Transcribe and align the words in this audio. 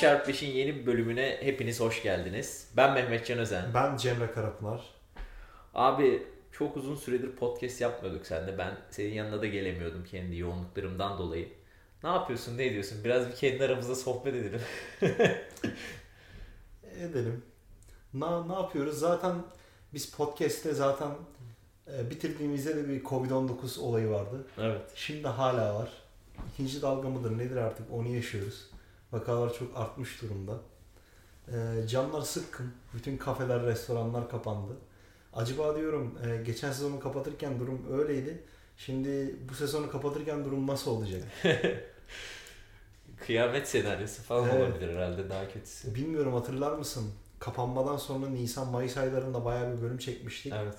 5x5'in 0.00 0.50
yeni 0.50 0.76
bir 0.76 0.86
bölümüne 0.86 1.38
hepiniz 1.40 1.80
hoş 1.80 2.02
geldiniz. 2.02 2.68
Ben 2.76 2.94
Mehmet 2.94 3.26
Can 3.26 3.38
Özen. 3.38 3.64
Ben 3.74 3.96
Cemre 3.96 4.32
Karapınar. 4.32 4.80
Abi 5.74 6.26
çok 6.52 6.76
uzun 6.76 6.96
süredir 6.96 7.32
podcast 7.36 7.80
yapmıyorduk 7.80 8.26
seninle. 8.26 8.58
Ben 8.58 8.76
senin 8.90 9.14
yanına 9.14 9.42
da 9.42 9.46
gelemiyordum 9.46 10.04
kendi 10.10 10.36
yoğunluklarımdan 10.36 11.18
dolayı. 11.18 11.48
Ne 12.04 12.10
yapıyorsun, 12.10 12.58
ne 12.58 12.66
ediyorsun? 12.66 13.04
Biraz 13.04 13.28
bir 13.28 13.34
kendi 13.34 13.64
aramızda 13.64 13.94
sohbet 13.94 14.34
edelim. 14.34 14.60
Edelim. 17.00 17.42
Ne, 18.14 18.48
ne 18.48 18.52
yapıyoruz? 18.52 18.98
Zaten 18.98 19.34
biz 19.94 20.10
podcast'te 20.10 20.72
zaten 20.72 21.10
e, 21.92 22.10
bitirdiğimizde 22.10 22.76
de 22.76 22.88
bir 22.88 23.04
Covid-19 23.04 23.80
olayı 23.80 24.10
vardı. 24.10 24.46
Evet. 24.58 24.82
Şimdi 24.94 25.28
hala 25.28 25.74
var. 25.74 25.88
İkinci 26.52 26.82
dalga 26.82 27.08
mıdır 27.08 27.38
nedir 27.38 27.56
artık 27.56 27.86
onu 27.92 28.08
yaşıyoruz. 28.08 28.70
Vakalar 29.12 29.54
çok 29.54 29.76
artmış 29.76 30.22
durumda. 30.22 30.52
E, 31.48 31.86
camlar 31.88 32.20
sıkkın. 32.22 32.72
Bütün 32.94 33.16
kafeler, 33.16 33.62
restoranlar 33.62 34.30
kapandı. 34.30 34.72
Acaba 35.32 35.76
diyorum 35.76 36.18
e, 36.26 36.42
geçen 36.42 36.72
sezonu 36.72 37.00
kapatırken 37.00 37.60
durum 37.60 37.86
öyleydi. 37.92 38.44
Şimdi 38.76 39.36
bu 39.48 39.54
sezonu 39.54 39.90
kapatırken 39.90 40.44
durum 40.44 40.66
nasıl 40.66 40.90
olacak? 40.90 41.22
Kıyamet 43.26 43.68
senaryosu 43.68 44.22
falan 44.22 44.48
Evet. 44.48 44.70
olabilir 44.72 44.96
herhalde 44.96 45.28
daha 45.30 45.48
kötüsü. 45.48 45.94
Bilmiyorum 45.94 46.34
hatırlar 46.34 46.72
mısın? 46.72 47.12
Kapanmadan 47.38 47.96
sonra 47.96 48.28
Nisan-Mayıs 48.28 48.96
aylarında 48.96 49.44
bayağı 49.44 49.76
bir 49.76 49.82
bölüm 49.82 49.98
çekmiştik. 49.98 50.52
Evet. 50.56 50.74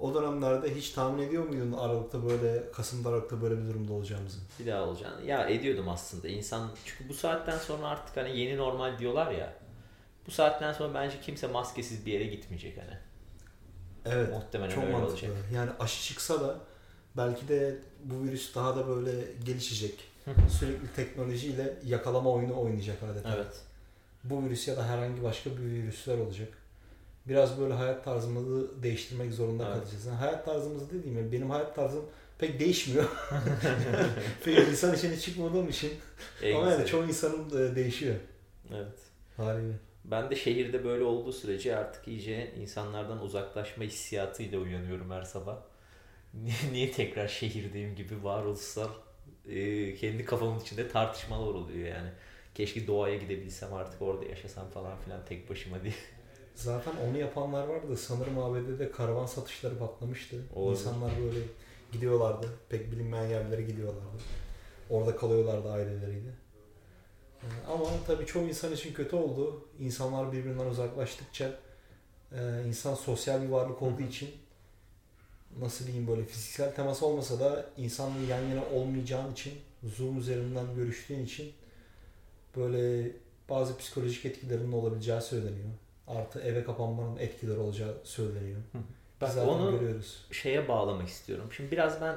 O 0.00 0.14
dönemlerde 0.14 0.74
hiç 0.74 0.90
tahmin 0.90 1.22
ediyor 1.22 1.48
muydun 1.48 1.72
Aralık'ta 1.72 2.24
böyle, 2.24 2.72
Kasım'da 2.72 3.08
Aralık'ta 3.08 3.42
böyle 3.42 3.62
bir 3.62 3.68
durumda 3.68 3.92
olacağımızı? 3.92 4.38
Bir 4.58 4.66
daha 4.66 4.82
olacağını. 4.82 5.26
Ya 5.26 5.48
ediyordum 5.48 5.88
aslında. 5.88 6.28
İnsan 6.28 6.70
çünkü 6.84 7.08
bu 7.08 7.14
saatten 7.14 7.58
sonra 7.58 7.86
artık 7.86 8.16
hani 8.16 8.38
yeni 8.38 8.56
normal 8.56 8.98
diyorlar 8.98 9.32
ya. 9.32 9.54
Bu 10.26 10.30
saatten 10.30 10.72
sonra 10.72 10.94
bence 10.94 11.20
kimse 11.22 11.46
maskesiz 11.46 12.06
bir 12.06 12.12
yere 12.12 12.24
gitmeyecek 12.24 12.78
hani. 12.78 12.98
Evet. 14.04 14.30
Muhtemelen 14.30 14.70
çok 14.74 14.84
öyle 14.84 14.92
mantıklı. 14.92 15.12
olacak. 15.12 15.44
Yani 15.54 15.70
aşı 15.80 16.02
çıksa 16.08 16.40
da 16.40 16.56
belki 17.16 17.48
de 17.48 17.78
bu 18.04 18.24
virüs 18.24 18.54
daha 18.54 18.76
da 18.76 18.88
böyle 18.88 19.10
gelişecek. 19.44 20.04
Sürekli 20.58 20.94
teknolojiyle 20.96 21.74
yakalama 21.86 22.30
oyunu 22.30 22.60
oynayacak 22.60 23.02
adeta. 23.02 23.34
Evet. 23.36 23.60
Bu 24.24 24.44
virüs 24.44 24.68
ya 24.68 24.76
da 24.76 24.86
herhangi 24.86 25.22
başka 25.22 25.50
bir 25.50 25.62
virüsler 25.62 26.18
olacak. 26.18 26.48
Biraz 27.30 27.60
böyle 27.60 27.74
hayat 27.74 28.04
tarzımızı 28.04 28.82
değiştirmek 28.82 29.32
zorunda 29.32 29.64
Evet. 29.66 29.74
kalacağız. 29.74 30.06
Yani 30.06 30.16
hayat 30.16 30.44
tarzımız 30.44 30.90
dediğim 30.90 31.32
benim 31.32 31.50
hayat 31.50 31.76
tarzım 31.76 32.04
pek 32.38 32.60
değişmiyor. 32.60 33.04
pek 34.44 34.58
insan 34.58 34.94
içine 34.94 35.16
çıkmadığım 35.16 35.68
için. 35.68 35.92
En 36.42 36.54
Ama 36.54 36.70
yani 36.70 36.86
çoğu 36.86 37.04
insanın 37.04 37.50
da 37.50 37.76
değişiyor 37.76 38.14
Evet. 38.74 38.98
haliyle. 39.36 39.74
Ben 40.04 40.30
de 40.30 40.36
şehirde 40.36 40.84
böyle 40.84 41.04
olduğu 41.04 41.32
sürece 41.32 41.76
artık 41.76 42.08
iyice 42.08 42.52
insanlardan 42.60 43.22
uzaklaşma 43.22 43.84
hissiyatıyla 43.84 44.58
uyanıyorum 44.58 45.10
her 45.10 45.22
sabah. 45.22 45.56
Niye, 46.34 46.54
niye 46.72 46.92
tekrar 46.92 47.28
şehirdeyim 47.28 47.94
gibi 47.94 48.24
varoluşsal 48.24 48.88
e, 49.48 49.94
kendi 49.94 50.24
kafamın 50.24 50.60
içinde 50.60 50.88
tartışmalar 50.88 51.54
oluyor 51.54 51.88
yani. 51.88 52.10
Keşke 52.54 52.86
doğaya 52.86 53.16
gidebilsem 53.16 53.74
artık 53.74 54.02
orada 54.02 54.24
yaşasam 54.24 54.70
falan 54.70 54.98
filan 54.98 55.24
tek 55.24 55.50
başıma 55.50 55.82
diye. 55.82 55.94
Zaten 56.54 56.92
onu 57.08 57.18
yapanlar 57.18 57.66
vardı. 57.66 57.96
Sanırım 57.96 58.38
ABD'de 58.38 58.90
karavan 58.90 59.26
satışları 59.26 59.78
patlamıştı. 59.78 60.36
Olabilir. 60.54 60.80
İnsanlar 60.80 61.10
böyle 61.24 61.40
gidiyorlardı. 61.92 62.46
Pek 62.68 62.92
bilinmeyen 62.92 63.28
yerlere 63.28 63.62
gidiyorlardı. 63.62 64.22
Orada 64.90 65.16
kalıyorlardı 65.16 65.72
aileleriyle. 65.72 66.30
Ee, 67.42 67.46
Ama 67.72 67.84
tabii 68.06 68.26
çoğu 68.26 68.42
insan 68.42 68.72
için 68.72 68.94
kötü 68.94 69.16
oldu. 69.16 69.64
İnsanlar 69.80 70.32
birbirinden 70.32 70.66
uzaklaştıkça 70.66 71.58
e, 72.32 72.64
insan 72.68 72.94
sosyal 72.94 73.42
bir 73.42 73.48
varlık 73.48 73.82
olduğu 73.82 74.02
için 74.02 74.30
nasıl 75.58 75.86
diyeyim 75.86 76.06
böyle 76.08 76.24
fiziksel 76.24 76.74
temas 76.74 77.02
olmasa 77.02 77.40
da 77.40 77.66
insanla 77.76 78.20
yan 78.28 78.42
yana 78.42 78.64
olmayacağın 78.74 79.32
için 79.32 79.52
Zoom 79.96 80.18
üzerinden 80.18 80.74
görüştüğün 80.74 81.24
için 81.24 81.52
böyle 82.56 83.10
bazı 83.48 83.76
psikolojik 83.78 84.24
etkilerinin 84.24 84.72
olabileceği 84.72 85.20
söyleniyor. 85.20 85.70
Artı 86.10 86.40
eve 86.40 86.64
kapanmanın 86.64 87.16
etkileri 87.16 87.58
olacağı 87.58 87.94
söyleniyor. 88.04 88.60
Bak 89.20 89.28
zaten 89.32 89.48
onu 89.48 89.70
görüyoruz. 89.70 90.26
şeye 90.32 90.68
bağlamak 90.68 91.08
istiyorum. 91.08 91.48
Şimdi 91.56 91.70
biraz 91.70 92.00
ben 92.00 92.16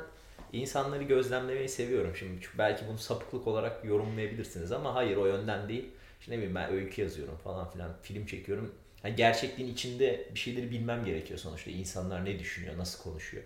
insanları 0.54 1.04
gözlemlemeyi 1.04 1.70
seviyorum. 1.70 2.16
Şimdi 2.16 2.42
belki 2.58 2.88
bunu 2.88 2.98
sapıklık 2.98 3.48
olarak 3.48 3.86
yorumlayabilirsiniz 3.86 4.72
ama 4.72 4.96
hayır 4.96 5.18
o 5.18 5.26
yönden 5.26 5.70
değil. 5.70 5.86
İşte 6.20 6.32
ne 6.32 6.38
bileyim 6.38 6.56
ben 6.56 6.72
öykü 6.72 7.02
yazıyorum 7.02 7.38
falan 7.38 7.72
filan 7.72 7.92
film 8.02 8.26
çekiyorum. 8.26 8.76
Hani 9.02 9.16
gerçekliğin 9.16 9.74
içinde 9.74 10.30
bir 10.34 10.40
şeyleri 10.40 10.72
bilmem 10.72 11.06
gerekiyor 11.06 11.40
sonuçta. 11.40 11.72
İnsanlar 11.72 12.26
ne 12.26 12.40
düşünüyor, 12.40 12.78
nasıl 12.78 13.03
konuşuyor. 13.03 13.44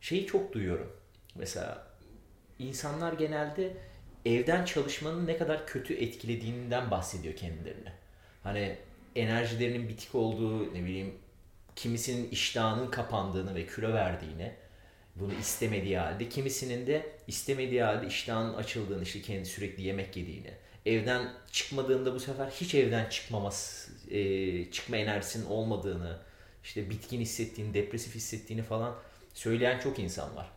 Şeyi 0.00 0.26
çok 0.26 0.52
duyuyorum. 0.52 0.92
Mesela 1.34 1.86
insanlar 2.58 3.12
genelde 3.12 3.76
evden 4.24 4.64
çalışmanın 4.64 5.26
ne 5.26 5.38
kadar 5.38 5.66
kötü 5.66 5.94
etkilediğinden 5.94 6.90
bahsediyor 6.90 7.36
kendilerine. 7.36 7.92
Hani 8.42 8.78
enerjilerinin 9.16 9.88
bitik 9.88 10.14
olduğu, 10.14 10.74
ne 10.74 10.84
bileyim 10.84 11.14
kimisinin 11.76 12.30
iştahının 12.30 12.90
kapandığını 12.90 13.54
ve 13.54 13.66
kilo 13.66 13.92
verdiğini 13.92 14.52
bunu 15.16 15.32
istemediği 15.40 15.98
halde 15.98 16.28
kimisinin 16.28 16.86
de 16.86 17.06
istemediği 17.26 17.82
halde 17.82 18.06
iştahının 18.06 18.54
açıldığını 18.54 19.02
işte 19.02 19.22
kendi 19.22 19.46
sürekli 19.46 19.82
yemek 19.82 20.16
yediğini 20.16 20.50
evden 20.86 21.32
çıkmadığında 21.52 22.14
bu 22.14 22.20
sefer 22.20 22.46
hiç 22.46 22.74
evden 22.74 23.08
çıkmaması 23.08 23.92
e, 24.10 24.70
çıkma 24.70 24.96
enerjisinin 24.96 25.46
olmadığını 25.46 26.18
işte 26.64 26.90
bitkin 26.90 27.20
hissettiğini 27.20 27.74
depresif 27.74 28.14
hissettiğini 28.14 28.62
falan 28.62 28.94
söyleyen 29.34 29.78
çok 29.78 29.98
insan 29.98 30.36
var. 30.36 30.50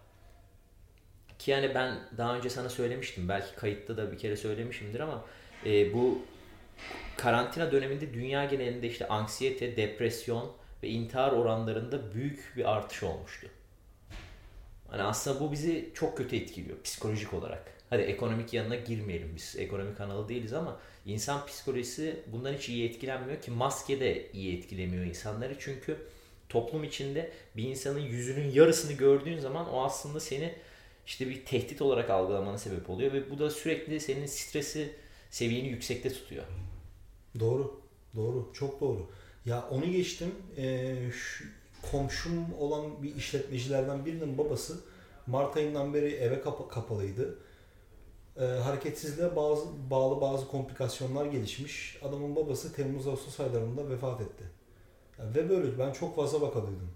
Ki 1.39 1.51
yani 1.51 1.75
ben 1.75 1.99
daha 2.17 2.37
önce 2.37 2.49
sana 2.49 2.69
söylemiştim 2.69 3.29
belki 3.29 3.55
kayıtta 3.55 3.97
da 3.97 4.11
bir 4.11 4.17
kere 4.17 4.37
söylemişimdir 4.37 4.99
ama 4.99 5.25
e, 5.65 5.93
bu 5.93 6.21
karantina 7.21 7.71
döneminde 7.71 8.13
dünya 8.13 8.45
genelinde 8.45 8.87
işte 8.87 9.07
anksiyete, 9.07 9.77
depresyon 9.77 10.51
ve 10.83 10.87
intihar 10.87 11.31
oranlarında 11.31 12.13
büyük 12.13 12.53
bir 12.57 12.75
artış 12.75 13.03
olmuştu. 13.03 13.47
Hani 14.87 15.03
aslında 15.03 15.39
bu 15.39 15.51
bizi 15.51 15.89
çok 15.93 16.17
kötü 16.17 16.35
etkiliyor 16.35 16.81
psikolojik 16.83 17.33
olarak. 17.33 17.73
Hadi 17.89 18.01
ekonomik 18.01 18.53
yanına 18.53 18.75
girmeyelim 18.75 19.31
biz. 19.35 19.55
Ekonomik 19.57 19.97
kanalı 19.97 20.29
değiliz 20.29 20.53
ama 20.53 20.79
insan 21.05 21.45
psikolojisi 21.45 22.19
bundan 22.27 22.53
hiç 22.53 22.69
iyi 22.69 22.89
etkilenmiyor 22.89 23.41
ki 23.41 23.51
maske 23.51 23.99
de 23.99 24.31
iyi 24.31 24.57
etkilemiyor 24.57 25.05
insanları. 25.05 25.55
Çünkü 25.59 25.97
toplum 26.49 26.83
içinde 26.83 27.31
bir 27.57 27.63
insanın 27.63 27.99
yüzünün 27.99 28.51
yarısını 28.51 28.93
gördüğün 28.93 29.39
zaman 29.39 29.73
o 29.73 29.83
aslında 29.83 30.19
seni 30.19 30.55
işte 31.07 31.29
bir 31.29 31.45
tehdit 31.45 31.81
olarak 31.81 32.09
algılamana 32.09 32.57
sebep 32.57 32.89
oluyor 32.89 33.13
ve 33.13 33.29
bu 33.29 33.39
da 33.39 33.49
sürekli 33.49 33.99
senin 33.99 34.25
stresi 34.25 34.91
seviyeni 35.29 35.67
yüksekte 35.67 36.13
tutuyor. 36.13 36.43
Doğru. 37.39 37.81
Doğru. 38.15 38.49
Çok 38.53 38.81
doğru. 38.81 39.07
Ya 39.45 39.67
onu 39.71 39.85
geçtim. 39.91 40.31
Ee, 40.57 40.95
şu, 41.11 41.45
komşum 41.91 42.53
olan 42.59 43.03
bir 43.03 43.15
işletmecilerden 43.15 44.05
birinin 44.05 44.37
babası 44.37 44.79
Mart 45.27 45.57
ayından 45.57 45.93
beri 45.93 46.13
eve 46.15 46.41
kapa- 46.41 46.67
kapalıydı. 46.67 47.39
Ee, 48.37 48.43
hareketsizliğe 48.43 49.35
bazı 49.35 49.65
bağlı 49.89 50.21
bazı 50.21 50.47
komplikasyonlar 50.47 51.25
gelişmiş. 51.25 51.99
Adamın 52.03 52.35
babası 52.35 52.73
Temmuz 52.73 53.07
Ağustos 53.07 53.39
aylarında 53.39 53.89
vefat 53.89 54.21
etti. 54.21 54.43
Ya 55.19 55.25
ve 55.35 55.49
böyle 55.49 55.79
ben 55.79 55.91
çok 55.91 56.15
fazla 56.15 56.41
vakalıydım. 56.41 56.91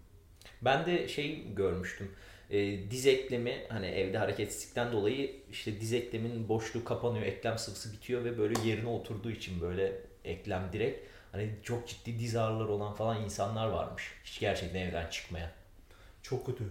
Ben 0.61 0.85
de 0.85 1.07
şey 1.07 1.53
görmüştüm. 1.55 2.11
E, 2.49 2.91
diz 2.91 3.07
eklemi 3.07 3.65
hani 3.69 3.85
evde 3.85 4.17
hareketsizlikten 4.17 4.91
dolayı 4.91 5.35
işte 5.51 5.81
diz 5.81 5.93
eklemin 5.93 6.49
boşluğu 6.49 6.83
kapanıyor, 6.83 7.25
eklem 7.25 7.57
sıvısı 7.57 7.93
bitiyor 7.93 8.23
ve 8.23 8.37
böyle 8.37 8.67
yerine 8.67 8.89
oturduğu 8.89 9.31
için 9.31 9.61
böyle 9.61 10.01
eklem 10.23 10.69
direkt 10.73 11.07
hani 11.31 11.55
çok 11.63 11.87
ciddi 11.87 12.19
diz 12.19 12.35
ağrıları 12.35 12.71
olan 12.71 12.93
falan 12.93 13.23
insanlar 13.23 13.67
varmış. 13.67 14.03
Hiç 14.23 14.39
gerçekten 14.39 14.79
evden 14.79 15.09
çıkmayan. 15.09 15.49
Çok 16.21 16.45
kötü. 16.45 16.63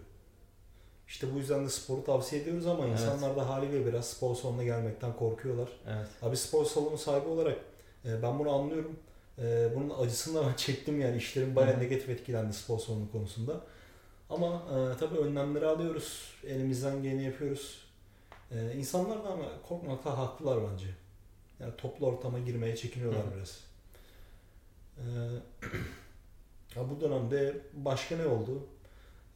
İşte 1.09 1.35
bu 1.35 1.39
yüzden 1.39 1.65
de 1.65 1.69
sporu 1.71 2.05
tavsiye 2.05 2.43
ediyoruz 2.43 2.67
ama 2.67 2.87
Evet. 2.87 3.01
insanlar 3.01 3.37
da 3.37 3.49
haliyle 3.49 3.87
biraz 3.87 4.07
spor 4.11 4.35
salonuna 4.35 4.65
gelmekten 4.65 5.17
korkuyorlar. 5.17 5.69
Evet. 5.89 6.07
Abi 6.23 6.37
spor 6.37 6.65
salonu 6.65 6.99
sahibi 6.99 7.29
olarak 7.29 7.59
e, 8.05 8.23
ben 8.23 8.39
bunu 8.39 8.51
anlıyorum. 8.51 8.97
E, 9.39 9.69
bunun 9.77 9.91
acısını 10.05 10.45
da 10.45 10.45
çektim 10.57 11.01
yani 11.01 11.17
işlerim 11.17 11.57
bayağı 11.57 11.81
negatif 11.81 12.09
etkilendi 12.09 12.53
spor 12.53 12.79
salonu 12.79 13.13
konusunda. 13.13 13.61
Ama 14.31 14.47
e, 14.47 14.99
tabii 14.99 15.19
önlemleri 15.19 15.67
alıyoruz. 15.67 16.35
Elimizden 16.47 17.03
geleni 17.03 17.25
yapıyoruz. 17.25 17.79
E, 18.51 18.73
insanlar 18.77 19.25
da 19.25 19.29
ama 19.29 19.45
korkmakta 19.69 20.19
haklılar 20.19 20.59
bence. 20.73 20.87
Yani 21.63 21.73
toplu 21.79 22.07
ortama 22.07 22.39
girmeye 22.39 22.77
çekiniyorlar 22.77 23.27
Hı 23.27 23.37
biraz. 23.37 23.61
E, 24.99 25.05
ya 26.77 26.91
bu 26.91 27.01
dönemde 27.01 27.57
başka 27.73 28.17
ne 28.17 28.27
oldu? 28.27 28.67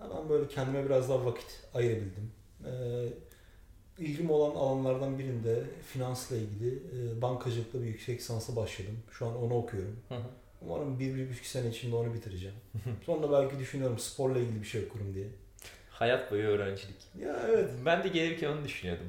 Ben 0.01 0.29
böyle 0.29 0.49
kendime 0.49 0.85
biraz 0.85 1.09
daha 1.09 1.25
vakit 1.25 1.61
ayırabildim. 1.75 2.31
E, 2.65 2.71
ilgim 3.99 4.31
olan 4.31 4.55
alanlardan 4.55 5.19
birinde 5.19 5.63
finansla 5.93 6.37
ilgili 6.37 6.75
e, 6.75 7.23
bankacılıkla 7.23 7.83
bir 7.83 7.87
yüksek 7.87 8.21
lisansa 8.21 8.57
başladım. 8.57 8.99
Şu 9.11 9.27
an 9.27 9.43
onu 9.43 9.55
okuyorum. 9.55 9.97
Hı 10.09 10.15
hı. 10.15 10.23
Umarım 10.63 10.99
bir, 10.99 11.15
bir 11.15 11.31
buçuk 11.31 11.47
sene 11.47 11.69
içinde 11.69 11.97
onu 11.97 12.15
bitireceğim. 12.15 12.57
Sonra 13.07 13.33
belki 13.33 13.59
düşünüyorum 13.59 13.99
sporla 13.99 14.39
ilgili 14.39 14.63
bir 14.63 14.67
şey 14.67 14.85
okurum 14.85 15.15
diye. 15.15 15.27
Hayat 15.91 16.31
boyu 16.31 16.47
öğrencilik. 16.47 16.97
Ya 17.21 17.47
evet. 17.49 17.71
Ben 17.85 18.05
de 18.05 18.09
gelirken 18.09 18.53
onu 18.53 18.65
düşünüyordum. 18.65 19.07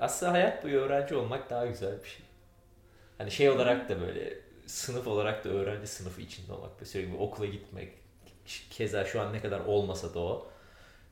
Aslında 0.00 0.32
hayat 0.32 0.64
boyu 0.64 0.78
öğrenci 0.80 1.14
olmak 1.14 1.50
daha 1.50 1.66
güzel 1.66 2.02
bir 2.04 2.08
şey. 2.08 2.26
Hani 3.18 3.30
şey 3.30 3.50
olarak 3.50 3.88
da 3.88 4.00
böyle 4.00 4.34
sınıf 4.66 5.06
olarak 5.06 5.44
da 5.44 5.48
öğrenci 5.48 5.86
sınıfı 5.86 6.20
içinde 6.22 6.52
olmak. 6.52 6.70
Sürekli 6.84 7.16
okula 7.16 7.46
gitmek. 7.46 7.92
Keza 8.70 9.04
şu 9.04 9.20
an 9.20 9.32
ne 9.32 9.40
kadar 9.40 9.60
olmasa 9.60 10.14
da 10.14 10.20
o. 10.20 10.46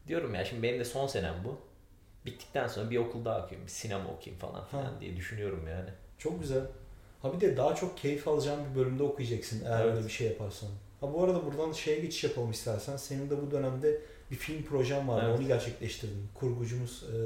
Diyorum 0.09 0.35
ya 0.35 0.45
şimdi 0.45 0.63
benim 0.63 0.79
de 0.81 0.85
son 0.85 1.07
senem 1.07 1.35
bu. 1.45 1.59
Bittikten 2.27 2.67
sonra 2.67 2.91
bir 2.91 2.97
okul 2.97 3.25
daha 3.25 3.45
okuyayım. 3.45 3.67
Bir 3.67 3.73
sinema 3.73 4.11
okuyayım 4.11 4.41
falan 4.41 4.65
filan 4.65 4.83
Ha. 4.85 4.91
diye 5.01 5.17
düşünüyorum 5.17 5.69
yani. 5.71 5.91
Çok 6.19 6.41
güzel. 6.41 6.63
Ha 7.23 7.33
bir 7.35 7.41
de 7.41 7.57
daha 7.57 7.75
çok 7.75 7.99
keyif 7.99 8.29
alacağın 8.29 8.61
bir 8.71 8.81
bölümde 8.81 9.03
okuyacaksın 9.03 9.65
eğer 9.65 9.85
Evet. 9.85 9.95
öyle 9.97 10.07
bir 10.07 10.13
şey 10.13 10.27
yaparsan. 10.29 10.69
Ha 11.01 11.13
bu 11.13 11.25
arada 11.25 11.47
buradan 11.47 11.73
şeye 11.73 12.01
geçiş 12.01 12.25
yapalım 12.25 12.51
istersen. 12.51 12.97
Senin 12.97 13.31
de 13.31 13.43
bu 13.43 13.51
dönemde 13.51 14.01
bir 14.31 14.37
film 14.37 14.63
projen 14.63 15.09
vardı. 15.09 15.27
Evet. 15.29 15.39
Onu 15.41 15.47
gerçekleştirdin. 15.47 16.29
Kurgucumuz 16.35 17.03
e, 17.03 17.17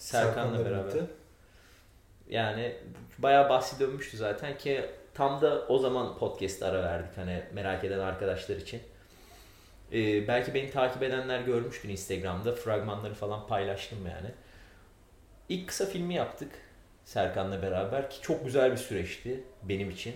Serkan'la 0.00 0.64
beraber. 0.64 0.92
Yani 2.28 2.76
bayağı 3.18 3.48
bahsi 3.48 3.80
dönmüştü 3.80 4.16
zaten 4.16 4.58
ki 4.58 4.90
tam 5.14 5.40
da 5.40 5.66
o 5.68 5.78
zaman 5.78 6.18
podcast 6.18 6.62
ara 6.62 6.82
verdik 6.82 7.16
hani 7.16 7.42
merak 7.52 7.84
eden 7.84 7.98
arkadaşlar 7.98 8.56
için. 8.56 8.82
Ee, 9.92 10.28
belki 10.28 10.54
beni 10.54 10.70
takip 10.70 11.02
edenler 11.02 11.40
görmüştür 11.40 11.88
Instagram'da 11.88 12.54
fragmanları 12.54 13.14
falan 13.14 13.46
paylaştım 13.46 13.98
yani. 14.06 14.30
İlk 15.48 15.68
kısa 15.68 15.86
filmi 15.86 16.14
yaptık 16.14 16.52
Serkan'la 17.04 17.62
beraber 17.62 18.10
ki 18.10 18.16
çok 18.22 18.44
güzel 18.44 18.72
bir 18.72 18.76
süreçti 18.76 19.44
benim 19.62 19.90
için. 19.90 20.14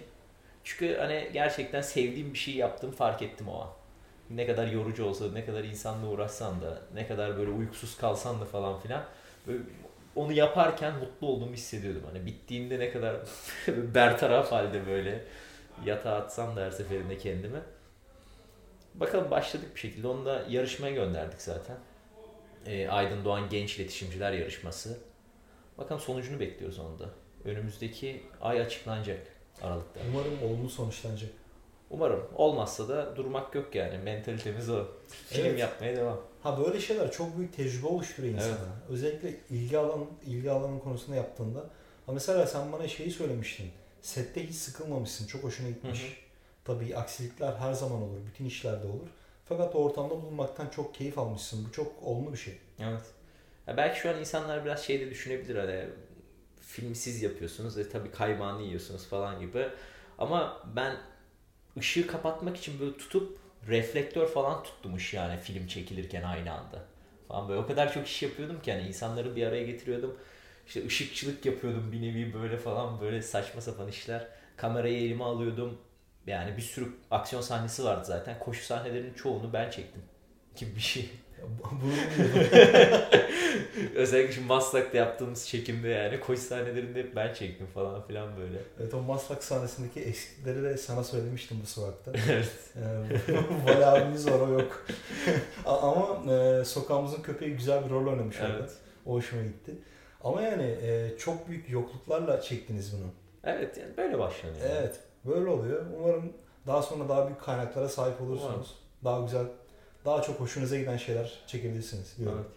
Çünkü 0.65 0.97
hani 0.99 1.31
gerçekten 1.33 1.81
sevdiğim 1.81 2.35
bir 2.35 2.39
şey 2.39 2.55
yaptım 2.55 2.91
fark 2.91 3.23
ettim 3.23 3.49
o 3.49 3.61
an. 3.61 3.69
Ne 4.31 4.47
kadar 4.47 4.67
yorucu 4.67 5.05
olsa, 5.05 5.25
ne 5.33 5.45
kadar 5.45 5.65
insanla 5.65 6.07
uğraşsan 6.07 6.63
da, 6.63 6.79
ne 6.95 7.07
kadar 7.07 7.39
böyle 7.39 7.51
uykusuz 7.51 7.97
kalsan 7.97 8.41
da 8.41 8.45
falan 8.45 8.81
filan. 8.81 9.05
Onu 10.17 10.33
yaparken 10.33 10.95
mutlu 10.99 11.27
olduğumu 11.27 11.53
hissediyordum. 11.53 12.03
Hani 12.07 12.27
bittiğinde 12.27 12.79
ne 12.79 12.91
kadar 12.91 13.17
bertaraf 13.95 14.53
halde 14.53 14.87
böyle 14.87 15.25
yatağa 15.85 16.15
atsam 16.15 16.57
da 16.57 16.65
her 16.65 16.71
seferinde 16.71 17.19
kendimi. 17.19 17.61
Bakalım 18.95 19.31
başladık 19.31 19.75
bir 19.75 19.81
şekilde. 19.81 20.09
Onu 20.09 20.27
da 20.27 20.45
yarışmaya 20.49 20.95
gönderdik 20.95 21.43
zaten. 21.43 21.77
Ee, 22.67 22.89
Aydın 22.89 23.25
Doğan 23.25 23.49
Genç 23.49 23.79
İletişimciler 23.79 24.33
Yarışması. 24.33 24.99
Bakalım 25.79 26.01
sonucunu 26.01 26.41
bekliyoruz 26.41 26.79
onu 26.79 26.99
da. 26.99 27.09
Önümüzdeki 27.45 28.23
ay 28.41 28.61
açıklanacak 28.61 29.27
Aralık'ta. 29.63 30.01
Umarım 30.13 30.43
olumlu 30.43 30.69
sonuçlanacak. 30.69 31.31
Umarım. 31.95 32.29
Olmazsa 32.35 32.89
da 32.89 33.17
durmak 33.17 33.55
yok 33.55 33.75
yani. 33.75 33.99
Mentalitemiz 33.99 34.71
o. 34.71 34.87
Film 35.29 35.47
Evet. 35.47 35.59
yapmaya 35.59 35.97
devam. 35.97 36.21
Ha 36.43 36.59
böyle 36.65 36.81
şeyler 36.81 37.13
çok 37.13 37.39
büyük 37.39 37.57
tecrübe 37.57 37.87
oluşturuyor 37.87 38.35
insana. 38.35 38.49
Evet. 38.49 38.91
Özellikle 38.91 39.35
ilgi 39.51 39.79
alan 39.79 40.07
ilgi 40.27 40.51
alanın 40.51 40.79
konusunda 40.79 41.17
yaptığında. 41.17 41.61
Ha 42.07 42.13
mesela 42.13 42.47
sen 42.47 42.73
bana 42.73 42.89
şeyi 42.89 43.11
söylemiştin. 43.11 43.71
Sette 44.03 44.47
hiç 44.47 44.55
sıkılmamışsın. 44.55 45.27
Çok 45.27 45.45
hoşuna 45.45 45.69
gitmiş. 45.69 46.03
Hı 46.03 46.07
hı. 46.07 46.11
Tabii 46.65 46.97
aksilikler 46.97 47.53
her 47.53 47.73
zaman 47.73 48.03
olur. 48.03 48.19
Bütün 48.27 48.45
işlerde 48.45 48.87
olur. 48.87 49.09
Fakat 49.49 49.75
o 49.75 49.79
ortamda 49.79 50.11
bulunmaktan 50.11 50.69
çok 50.69 50.95
keyif 50.95 51.19
almışsın. 51.19 51.67
Bu 51.69 51.73
çok 51.73 52.03
olumlu 52.03 52.33
bir 52.33 52.39
şey. 52.39 52.59
Evet. 52.81 53.03
Ya 53.67 53.77
belki 53.77 54.01
şu 54.01 54.11
an 54.11 54.19
insanlar 54.21 54.65
biraz 54.65 54.83
şey 54.83 55.01
de 55.01 55.11
düşünebilir 55.11 55.57
hani 55.57 55.85
filmi 56.61 56.97
siz 56.97 57.23
yapıyorsunuz 57.23 57.77
ve 57.77 57.89
tabii 57.89 58.11
kaymağını 58.11 58.63
yiyorsunuz 58.63 59.07
falan 59.07 59.41
gibi. 59.41 59.69
Ama 60.19 60.63
ben 60.77 60.97
ışığı 61.79 62.07
kapatmak 62.07 62.57
için 62.57 62.81
böyle 62.81 62.97
tutup 62.97 63.39
reflektör 63.69 64.27
falan 64.27 64.63
tutmuş 64.63 65.15
yani 65.15 65.37
film 65.41 65.67
çekilirken 65.67 66.23
aynı 66.23 66.53
anda. 66.53 66.85
Falan 67.29 67.49
böyle 67.49 67.61
o 67.61 67.67
kadar 67.67 67.93
çok 67.95 68.07
iş 68.07 68.23
yapıyordum 68.23 68.63
ki 68.63 68.73
hani 68.73 68.83
insanları 68.89 69.37
bir 69.37 69.47
araya 69.47 69.65
getiriyordum. 69.65 70.19
İşte 70.67 70.87
ışıkçılık 70.87 71.47
yapıyordum 71.47 71.93
bir 71.93 72.03
nevi 72.03 72.35
böyle 72.35 72.57
falan 72.57 73.01
böyle 73.01 73.23
saçma 73.23 73.61
sapan 73.61 73.89
işler. 73.89 74.29
Kamerayı 74.57 74.99
elime 74.99 75.25
alıyordum. 75.25 75.79
Yani 76.27 76.57
bir 76.57 76.63
sürü 76.63 76.89
aksiyon 77.11 77.43
sahnesi 77.43 77.85
vardı 77.85 78.05
zaten. 78.05 78.39
Koşu 78.39 78.65
sahnelerinin 78.65 79.15
çoğunu 79.15 79.53
ben 79.53 79.71
çektim 79.71 80.03
gibi 80.57 80.77
bir 80.77 80.81
şey. 80.81 81.11
Özellikle 83.95 84.33
şu 84.33 84.47
Maslak'ta 84.47 84.99
yaptığımız 84.99 85.49
çekimde 85.49 85.89
yani 85.89 86.21
koşu 86.21 86.43
sahnelerinde 86.43 86.99
hep 86.99 87.17
ben 87.17 87.35
çektim 87.35 87.67
falan 87.67 88.07
filan 88.07 88.37
böyle. 88.37 88.59
evet 88.81 88.95
o 88.95 89.01
Maslak 89.03 89.45
sahnesindeki 89.45 90.01
eksikleri 90.01 90.63
de 90.63 90.77
sana 90.77 91.05
söylemiştim 91.05 91.59
bu 91.63 91.67
sokakta. 91.67 92.13
Evet. 92.31 92.51
Ee, 92.77 93.73
Vali 93.73 93.87
abimiz 93.87 94.27
var 94.31 94.41
o 94.41 94.53
yok. 94.53 94.87
Ama 95.67 96.33
e, 96.33 96.65
sokağımızın 96.65 97.23
köpeği 97.23 97.57
güzel 97.57 97.85
bir 97.85 97.91
rol 97.91 98.07
oynamış 98.07 98.41
orada. 98.41 98.59
Evet. 98.59 98.73
O 99.07 99.13
hoşuma 99.13 99.43
gitti. 99.43 99.73
Ama 100.25 100.43
yani 100.43 100.77
e, 100.83 101.19
çok 101.19 101.49
büyük 101.49 101.71
yokluklarla 101.71 102.41
çektiniz 102.41 102.93
bunu. 102.93 103.11
Evet 103.45 103.77
yani 103.79 103.97
böyle 103.97 104.19
başlanıyor. 104.19 104.67
Evet. 104.71 105.01
Böyle 105.25 105.49
oluyor. 105.51 105.87
Umarım 105.99 106.33
daha 106.67 106.83
sonra 106.83 107.09
daha 107.09 107.27
büyük 107.27 107.41
kaynaklara 107.41 107.89
sahip 107.89 108.21
olursunuz. 108.21 108.51
Umarım. 108.53 108.65
Daha 109.05 109.21
güzel, 109.21 109.47
daha 110.05 110.23
çok 110.23 110.41
hoşunuza 110.41 110.79
giden 110.79 110.97
şeyler 110.97 111.33
çekebilirsiniz. 111.47 112.19
diyorum. 112.19 112.39
Evet. 112.39 112.51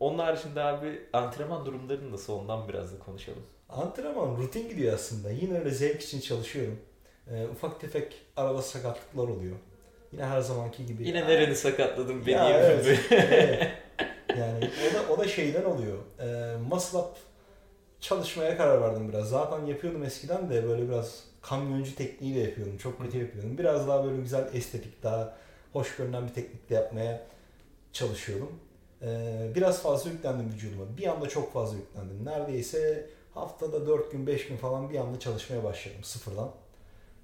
Onun 0.00 0.18
haricinde 0.18 0.62
abi 0.62 1.00
antrenman 1.12 1.66
durumları 1.66 2.12
nasıl 2.12 2.32
ondan 2.32 2.68
biraz 2.68 2.92
da 2.92 2.98
konuşalım. 2.98 3.42
Antrenman 3.68 4.36
rutin 4.36 4.68
gidiyor 4.68 4.94
aslında. 4.94 5.30
Yine 5.30 5.58
öyle 5.58 5.70
zevk 5.70 6.02
için 6.02 6.20
çalışıyorum. 6.20 6.78
Ee, 7.30 7.46
ufak 7.46 7.80
tefek 7.80 8.14
arada 8.36 8.62
sakatlıklar 8.62 9.28
oluyor. 9.28 9.56
Yine 10.12 10.24
her 10.24 10.40
zamanki 10.40 10.86
gibi. 10.86 11.08
Yine 11.08 11.28
nereni 11.28 11.56
sakatladın 11.56 12.26
beni 12.26 12.34
Ya, 12.34 12.50
evet. 12.50 13.00
Evet. 13.10 13.72
Yani 14.38 14.70
o 14.90 14.94
da 14.94 15.12
o 15.12 15.18
da 15.18 15.28
şeyden 15.28 15.64
oluyor. 15.64 15.98
Ee, 16.20 16.56
muscle 16.68 16.98
up 16.98 17.16
çalışmaya 18.00 18.56
karar 18.56 18.80
verdim 18.80 19.08
biraz. 19.08 19.28
Zaten 19.28 19.66
yapıyordum 19.66 20.04
eskiden 20.04 20.50
de 20.50 20.68
böyle 20.68 20.88
biraz 20.88 21.24
kamyoncu 21.42 21.94
tekniğiyle 21.94 22.40
yapıyordum. 22.40 22.78
Çok 22.78 23.02
kötü 23.02 23.18
yapıyordum. 23.18 23.58
Biraz 23.58 23.88
daha 23.88 24.04
böyle 24.04 24.22
güzel 24.22 24.50
estetik, 24.54 25.02
daha 25.02 25.36
hoş 25.72 25.96
görünen 25.96 26.28
bir 26.28 26.34
teknikle 26.34 26.74
yapmaya 26.74 27.26
çalışıyordum. 27.92 28.52
Ee, 29.02 29.50
biraz 29.54 29.82
fazla 29.82 30.10
yüklendim 30.10 30.52
vücuduma. 30.52 30.96
Bir 30.98 31.06
anda 31.06 31.28
çok 31.28 31.52
fazla 31.52 31.76
yüklendim. 31.76 32.24
Neredeyse 32.24 33.06
haftada 33.34 33.86
4 33.86 34.12
gün 34.12 34.26
5 34.26 34.48
gün 34.48 34.56
falan 34.56 34.90
bir 34.90 34.98
anda 34.98 35.20
çalışmaya 35.20 35.64
başladım 35.64 36.04
sıfırdan. 36.04 36.50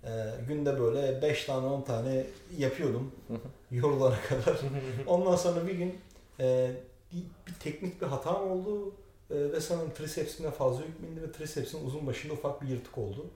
Ee, 0.04 0.08
günde 0.48 0.80
böyle 0.80 1.22
5 1.22 1.44
tane 1.44 1.66
10 1.66 1.82
tane 1.82 2.26
yapıyordum. 2.58 3.12
Yorulana 3.70 4.20
kadar. 4.28 4.60
Ondan 5.06 5.36
sonra 5.36 5.66
bir 5.66 5.74
gün 5.74 5.98
e, 6.40 6.70
bir, 7.12 7.54
teknik 7.60 8.02
bir 8.02 8.06
hatam 8.06 8.50
oldu 8.50 8.94
e, 9.30 9.34
ve 9.34 9.60
sanırım 9.60 9.94
trisepsimde 9.94 10.50
fazla 10.50 10.84
yük 10.84 11.02
bindi 11.02 11.22
ve 11.22 11.32
trisepsin 11.32 11.86
uzun 11.86 12.06
başında 12.06 12.32
ufak 12.32 12.62
bir 12.62 12.68
yırtık 12.68 12.98
oldu. 12.98 13.26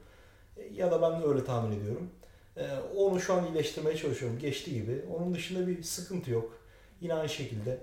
E, 0.57 0.62
ya 0.75 0.90
da 0.90 1.02
ben 1.02 1.29
öyle 1.29 1.45
tahmin 1.45 1.81
ediyorum. 1.81 2.11
E, 2.57 2.62
onu 2.97 3.21
şu 3.21 3.35
an 3.35 3.47
iyileştirmeye 3.47 3.97
çalışıyorum. 3.97 4.38
Geçti 4.38 4.75
gibi. 4.75 5.02
Onun 5.16 5.35
dışında 5.35 5.66
bir 5.66 5.83
sıkıntı 5.83 6.30
yok. 6.30 6.59
Yine 7.00 7.14
aynı 7.14 7.28
şekilde 7.28 7.78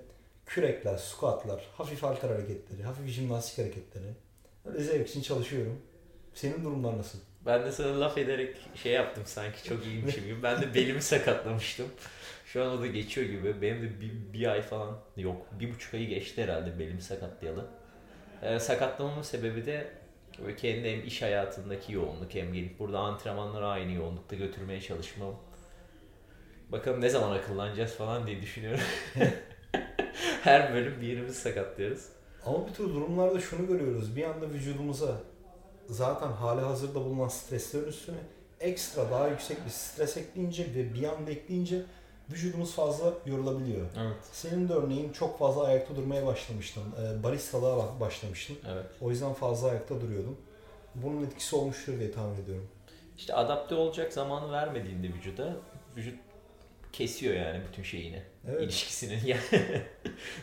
kürekler, 0.46 0.96
squatlar, 0.96 1.66
hafif 1.76 2.02
halter 2.02 2.28
hareketleri, 2.28 2.82
hafif 2.82 3.08
jimnastik 3.08 3.58
hareketleri. 3.58 4.06
Öyle 4.64 4.84
zevk 4.84 5.08
için 5.08 5.22
çalışıyorum. 5.22 5.78
Senin 6.34 6.64
durumlar 6.64 6.98
nasıl? 6.98 7.18
Ben 7.46 7.66
de 7.66 7.72
sana 7.72 8.00
laf 8.00 8.18
ederek 8.18 8.56
şey 8.74 8.92
yaptım 8.92 9.22
sanki 9.26 9.64
çok 9.64 9.86
iyiymişim 9.86 10.24
gibi. 10.24 10.42
Ben 10.42 10.62
de 10.62 10.74
belimi 10.74 11.02
sakatlamıştım. 11.02 11.86
Şu 12.46 12.64
an 12.64 12.78
o 12.78 12.80
da 12.80 12.86
geçiyor 12.86 13.26
gibi. 13.26 13.62
Benim 13.62 13.82
de 13.82 14.00
bir, 14.00 14.32
bir 14.32 14.46
ay 14.46 14.62
falan 14.62 14.98
yok. 15.16 15.46
Bir 15.60 15.74
buçuk 15.74 15.94
ayı 15.94 16.08
geçti 16.08 16.42
herhalde 16.42 16.78
belimi 16.78 17.02
sakatlayalı. 17.02 17.66
Ee, 18.42 18.58
sakatlamamın 18.58 19.22
sebebi 19.22 19.66
de 19.66 19.90
böyle 20.42 20.56
kendi 20.56 20.90
hem 20.90 21.06
iş 21.06 21.22
hayatındaki 21.22 21.92
yoğunluk 21.92 22.34
hem 22.34 22.52
gelip 22.52 22.78
burada 22.78 22.98
antrenmanları 22.98 23.66
aynı 23.66 23.92
yoğunlukta 23.92 24.36
götürmeye 24.36 24.80
çalışmam. 24.80 25.34
Bakalım 26.72 27.00
ne 27.00 27.08
zaman 27.08 27.36
akıllanacağız 27.36 27.94
falan 27.94 28.26
diye 28.26 28.42
düşünüyorum. 28.42 28.80
Her 30.42 30.74
bölüm 30.74 31.00
bir 31.00 31.06
yerimizi 31.06 31.40
sakatlıyoruz. 31.40 32.08
Ama 32.44 32.68
bu 32.68 32.72
tür 32.72 32.84
durumlarda 32.84 33.40
şunu 33.40 33.66
görüyoruz. 33.66 34.16
Bir 34.16 34.24
anda 34.24 34.50
vücudumuza 34.50 35.20
zaten 35.88 36.28
hali 36.28 36.60
hazırda 36.60 36.94
bulunan 36.94 37.28
streslerin 37.28 37.88
üstüne 37.88 38.16
ekstra 38.60 39.10
daha 39.10 39.28
yüksek 39.28 39.64
bir 39.64 39.70
stres 39.70 40.16
ekleyince 40.16 40.66
ve 40.74 40.94
bir 40.94 41.04
anda 41.04 41.30
ekleyince 41.30 41.82
vücudumuz 42.30 42.74
fazla 42.74 43.12
yorulabiliyor. 43.26 43.86
Evet. 43.96 44.16
Senin 44.32 44.68
de 44.68 44.72
örneğin 44.72 45.12
çok 45.12 45.38
fazla 45.38 45.64
ayakta 45.64 45.96
durmaya 45.96 46.26
başlamıştın. 46.26 46.82
Ee, 46.82 47.22
baristalığa 47.22 48.00
başlamıştın. 48.00 48.56
Evet. 48.72 48.86
O 49.00 49.10
yüzden 49.10 49.32
fazla 49.32 49.68
ayakta 49.68 50.00
duruyordun. 50.00 50.36
Bunun 50.94 51.26
etkisi 51.26 51.56
olmuştur 51.56 51.98
diye 51.98 52.12
tahmin 52.12 52.42
ediyorum. 52.42 52.68
İşte 53.16 53.34
adapte 53.34 53.74
olacak 53.74 54.12
zamanı 54.12 54.52
vermediğinde 54.52 55.08
vücuda 55.08 55.56
vücut 55.96 56.18
kesiyor 56.92 57.34
yani 57.34 57.60
bütün 57.68 57.82
şeyini. 57.82 58.22
Evet. 58.48 58.62
ilişkisini. 58.62 59.20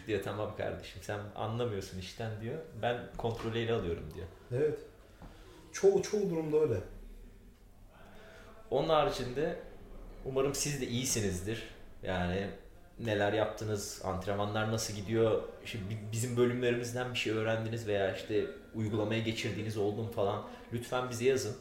diyor 0.07 0.23
tamam 0.23 0.55
kardeşim 0.57 1.01
sen 1.01 1.19
anlamıyorsun 1.35 1.99
işten 1.99 2.41
diyor. 2.41 2.57
Ben 2.81 2.97
kontrolü 3.17 3.59
ele 3.59 3.73
alıyorum 3.73 4.13
diyor. 4.15 4.27
Evet. 4.51 4.79
Çoğu 5.71 6.03
çoğu 6.03 6.29
durumda 6.29 6.57
öyle. 6.57 6.77
Onun 8.71 8.89
haricinde 8.89 9.59
umarım 10.25 10.55
siz 10.55 10.81
de 10.81 10.87
iyisinizdir. 10.87 11.63
Yani 12.03 12.47
neler 12.99 13.33
yaptınız, 13.33 14.01
antrenmanlar 14.03 14.71
nasıl 14.71 14.93
gidiyor, 14.93 15.43
işte 15.65 15.79
bizim 16.11 16.37
bölümlerimizden 16.37 17.13
bir 17.13 17.19
şey 17.19 17.33
öğrendiniz 17.33 17.87
veya 17.87 18.15
işte 18.15 18.45
uygulamaya 18.75 19.19
geçirdiğiniz 19.19 19.77
oldu 19.77 20.03
mu 20.03 20.11
falan 20.11 20.43
lütfen 20.73 21.09
bize 21.09 21.25
yazın. 21.25 21.57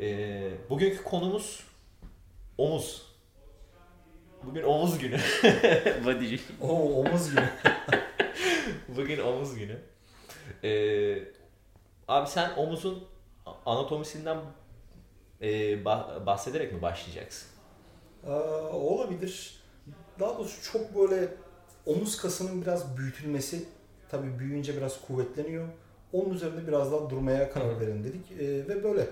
Ee, 0.00 0.50
bugünkü 0.70 1.04
konumuz 1.04 1.64
omuz. 2.58 3.08
Bugün 4.42 4.62
omuz 4.62 4.98
günü. 4.98 5.16
Bodyci. 6.04 6.40
Oo 6.60 7.00
omuz 7.00 7.30
günü. 7.30 7.48
Bugün 8.88 9.18
omuz 9.18 9.54
günü. 9.54 9.78
Ee, 10.64 11.18
abi 12.08 12.28
sen 12.28 12.50
omuzun 12.56 13.04
anatomisinden 13.66 14.38
e, 15.42 15.84
bahsederek 16.26 16.72
mi 16.72 16.82
başlayacaksın? 16.82 17.57
Aa, 18.26 18.72
olabilir. 18.72 19.60
Daha 20.20 20.38
doğrusu 20.38 20.72
çok 20.72 20.94
böyle 20.98 21.28
omuz 21.86 22.16
kasının 22.16 22.62
biraz 22.62 22.96
büyütülmesi 22.96 23.64
tabii 24.08 24.38
büyüyünce 24.38 24.76
biraz 24.76 25.00
kuvvetleniyor. 25.06 25.68
Onun 26.12 26.30
üzerinde 26.34 26.66
biraz 26.68 26.92
daha 26.92 27.10
durmaya 27.10 27.52
karar 27.52 27.80
verin 27.80 28.04
dedik. 28.04 28.32
Ee, 28.32 28.68
ve 28.68 28.84
böyle 28.84 29.06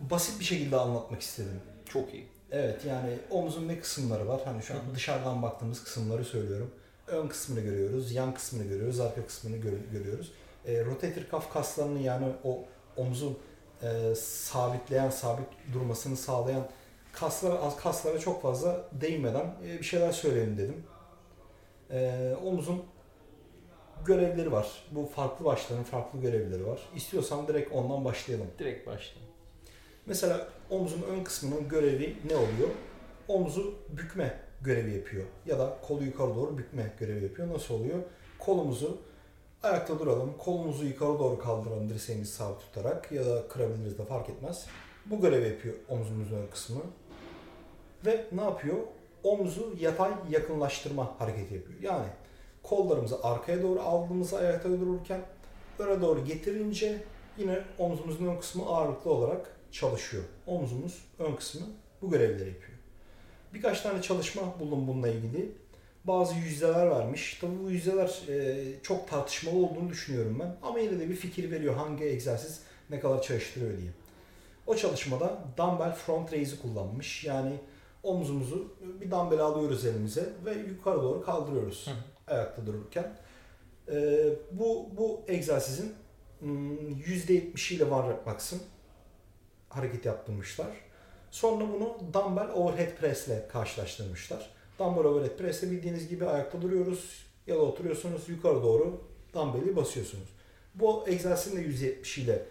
basit 0.00 0.40
bir 0.40 0.44
şekilde 0.44 0.76
anlatmak 0.76 1.20
istedim. 1.20 1.60
Çok 1.88 2.14
iyi. 2.14 2.26
Evet 2.50 2.84
yani 2.84 3.18
omuzun 3.30 3.68
ne 3.68 3.80
kısımları 3.80 4.28
var? 4.28 4.40
Hani 4.44 4.62
şu 4.62 4.74
an 4.74 4.80
dışarıdan 4.94 5.42
baktığımız 5.42 5.84
kısımları 5.84 6.24
söylüyorum. 6.24 6.70
Ön 7.06 7.28
kısmını 7.28 7.60
görüyoruz, 7.60 8.12
yan 8.12 8.34
kısmını 8.34 8.64
görüyoruz, 8.64 9.00
arka 9.00 9.26
kısmını 9.26 9.56
gör- 9.56 9.78
görüyoruz. 9.92 10.32
E, 10.66 10.84
rotator 10.84 11.22
cuff 11.30 11.52
kaslarını 11.52 11.98
yani 11.98 12.26
o 12.44 12.64
omuzun 12.96 13.38
e, 13.82 14.14
sabitleyen, 14.14 15.10
sabit 15.10 15.46
durmasını 15.72 16.16
sağlayan 16.16 16.68
kaslara, 17.20 17.76
kaslara 17.76 18.18
çok 18.18 18.42
fazla 18.42 18.88
değinmeden 18.92 19.54
e, 19.66 19.78
bir 19.78 19.84
şeyler 19.84 20.12
söyleyelim 20.12 20.58
dedim. 20.58 20.84
E, 21.90 22.34
omuzun 22.44 22.84
görevleri 24.06 24.52
var. 24.52 24.84
Bu 24.90 25.06
farklı 25.06 25.44
başların 25.44 25.84
farklı 25.84 26.20
görevleri 26.20 26.66
var. 26.66 26.80
İstiyorsan 26.96 27.48
direkt 27.48 27.72
ondan 27.72 28.04
başlayalım. 28.04 28.46
Direkt 28.58 28.86
başlayalım. 28.86 29.32
Mesela 30.06 30.48
omuzun 30.70 31.02
ön 31.02 31.24
kısmının 31.24 31.68
görevi 31.68 32.16
ne 32.30 32.36
oluyor? 32.36 32.68
Omuzu 33.28 33.74
bükme 33.88 34.40
görevi 34.62 34.94
yapıyor. 34.94 35.24
Ya 35.46 35.58
da 35.58 35.78
kolu 35.88 36.04
yukarı 36.04 36.34
doğru 36.34 36.58
bükme 36.58 36.92
görevi 36.98 37.24
yapıyor. 37.24 37.54
Nasıl 37.54 37.74
oluyor? 37.74 37.98
Kolumuzu 38.38 38.98
ayakta 39.62 39.98
duralım. 39.98 40.34
Kolumuzu 40.38 40.84
yukarı 40.84 41.18
doğru 41.18 41.38
kaldıralım 41.38 41.88
dirseğimizi 41.88 42.32
sabit 42.32 42.60
tutarak 42.60 43.12
ya 43.12 43.26
da 43.26 43.48
kırabiliriz 43.48 43.98
de 43.98 44.04
fark 44.04 44.28
etmez. 44.30 44.66
Bu 45.06 45.20
görevi 45.20 45.48
yapıyor 45.48 45.74
omuzumuzun 45.88 46.36
ön 46.36 46.46
kısmı. 46.46 46.80
Ve 48.06 48.24
ne 48.32 48.40
yapıyor? 48.40 48.76
Omuzu 49.22 49.76
yatay 49.80 50.12
yakınlaştırma 50.30 51.14
hareketi 51.18 51.54
yapıyor. 51.54 51.80
Yani 51.82 52.06
kollarımızı 52.62 53.22
arkaya 53.22 53.62
doğru 53.62 53.80
aldığımızda 53.80 54.38
ayakta 54.38 54.70
dururken 54.70 55.20
öne 55.78 56.02
doğru 56.02 56.24
getirince 56.24 57.02
yine 57.38 57.58
omzumuzun 57.78 58.26
ön 58.26 58.36
kısmı 58.36 58.66
ağırlıklı 58.66 59.10
olarak 59.10 59.56
çalışıyor. 59.72 60.24
Omzumuz 60.46 61.04
ön 61.18 61.34
kısmı 61.34 61.66
bu 62.02 62.10
görevleri 62.10 62.48
yapıyor. 62.48 62.78
Birkaç 63.54 63.80
tane 63.80 64.02
çalışma 64.02 64.60
buldum 64.60 64.86
bununla 64.88 65.08
ilgili. 65.08 65.52
Bazı 66.04 66.34
yüzdeler 66.34 66.90
vermiş. 66.90 67.38
Tabii 67.40 67.64
bu 67.64 67.70
yüzdeler 67.70 68.22
e, 68.28 68.64
çok 68.82 69.08
tartışmalı 69.08 69.56
olduğunu 69.56 69.88
düşünüyorum 69.88 70.38
ben. 70.40 70.56
Ama 70.62 70.78
yine 70.78 71.00
de 71.00 71.10
bir 71.10 71.16
fikir 71.16 71.50
veriyor 71.50 71.74
hangi 71.74 72.04
egzersiz 72.04 72.60
ne 72.90 73.00
kadar 73.00 73.22
çalıştırıyor 73.22 73.78
diye. 73.78 73.90
O 74.66 74.76
çalışmada 74.76 75.38
dumbbell 75.56 75.92
front 75.92 76.32
raise'i 76.32 76.62
kullanmış. 76.62 77.24
Yani 77.24 77.52
omzumuzu 78.06 78.74
bir 79.00 79.10
dumbbell 79.10 79.40
alıyoruz 79.40 79.86
elimize 79.86 80.32
ve 80.44 80.52
yukarı 80.52 81.02
doğru 81.02 81.22
kaldırıyoruz 81.22 81.86
Hı. 81.86 82.32
ayakta 82.34 82.66
dururken. 82.66 83.16
E, 83.88 84.28
bu 84.52 84.88
bu 84.96 85.20
egzersizin 85.28 85.94
%70'iyle 86.42 87.84
hmm, 87.84 87.92
one 87.92 88.08
rep 88.10 88.26
max'ın 88.26 88.60
hareket 89.68 90.04
yaptırmışlar. 90.04 90.70
Sonra 91.30 91.64
bunu 91.72 91.96
dumbbell 92.14 92.48
overhead 92.54 92.96
press 92.96 93.28
ile 93.28 93.48
karşılaştırmışlar. 93.48 94.50
Dumbbell 94.78 95.04
overhead 95.04 95.36
press 95.36 95.62
ile 95.62 95.70
bildiğiniz 95.70 96.08
gibi 96.08 96.26
ayakta 96.26 96.62
duruyoruz 96.62 97.26
ya 97.46 97.54
da 97.54 97.60
oturuyorsunuz 97.60 98.28
yukarı 98.28 98.62
doğru 98.62 99.00
dumbbell'i 99.34 99.76
basıyorsunuz. 99.76 100.28
Bu 100.74 101.04
egzersizin 101.08 101.56
de 101.56 101.60
170 101.60 102.18
ile 102.18 102.46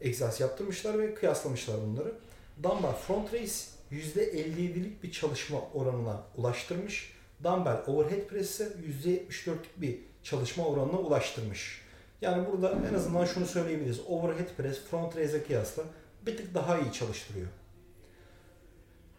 egzersiz 0.00 0.40
yaptırmışlar 0.40 0.98
ve 0.98 1.14
kıyaslamışlar 1.14 1.76
bunları. 1.86 2.14
Dumbbell 2.62 2.92
front 2.92 3.34
raise 3.34 3.73
%57'lik 3.94 5.02
bir 5.02 5.12
çalışma 5.12 5.60
oranına 5.74 6.22
ulaştırmış. 6.36 7.14
Dumbbell 7.44 7.82
overhead 7.86 8.26
press 8.26 8.50
ise 8.50 8.72
%74'lük 9.04 9.56
bir 9.76 9.98
çalışma 10.22 10.66
oranına 10.66 10.98
ulaştırmış. 10.98 11.82
Yani 12.20 12.46
burada 12.52 12.78
en 12.90 12.94
azından 12.94 13.24
şunu 13.24 13.46
söyleyebiliriz. 13.46 14.00
Overhead 14.08 14.48
press 14.56 14.80
front 14.80 15.16
raise'e 15.16 15.42
kıyasla 15.42 15.82
bir 16.26 16.36
tık 16.36 16.54
daha 16.54 16.78
iyi 16.78 16.92
çalıştırıyor. 16.92 17.46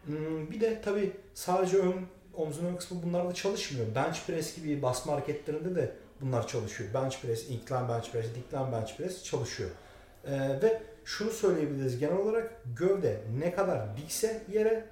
Hmm, 0.04 0.50
bir 0.50 0.60
de 0.60 0.80
tabi 0.80 1.12
sadece 1.34 1.76
ön 1.76 2.06
omzun 2.34 2.66
ön 2.66 2.76
kısmı 2.76 3.02
bunlarda 3.02 3.34
çalışmıyor. 3.34 3.94
Bench 3.94 4.26
press 4.26 4.56
gibi 4.56 4.82
basma 4.82 5.12
hareketlerinde 5.12 5.74
de 5.74 5.92
bunlar 6.20 6.48
çalışıyor. 6.48 6.94
Bench 6.94 7.22
press, 7.22 7.50
incline 7.50 7.88
bench 7.88 8.10
press, 8.12 8.26
decline 8.26 8.72
bench 8.72 8.96
press 8.96 9.24
çalışıyor. 9.24 9.70
Ee, 10.24 10.32
ve 10.62 10.82
şunu 11.06 11.30
söyleyebiliriz 11.30 11.98
genel 11.98 12.16
olarak 12.16 12.62
gövde 12.78 13.20
ne 13.38 13.54
kadar 13.54 13.96
dikse 13.96 14.42
yere 14.52 14.86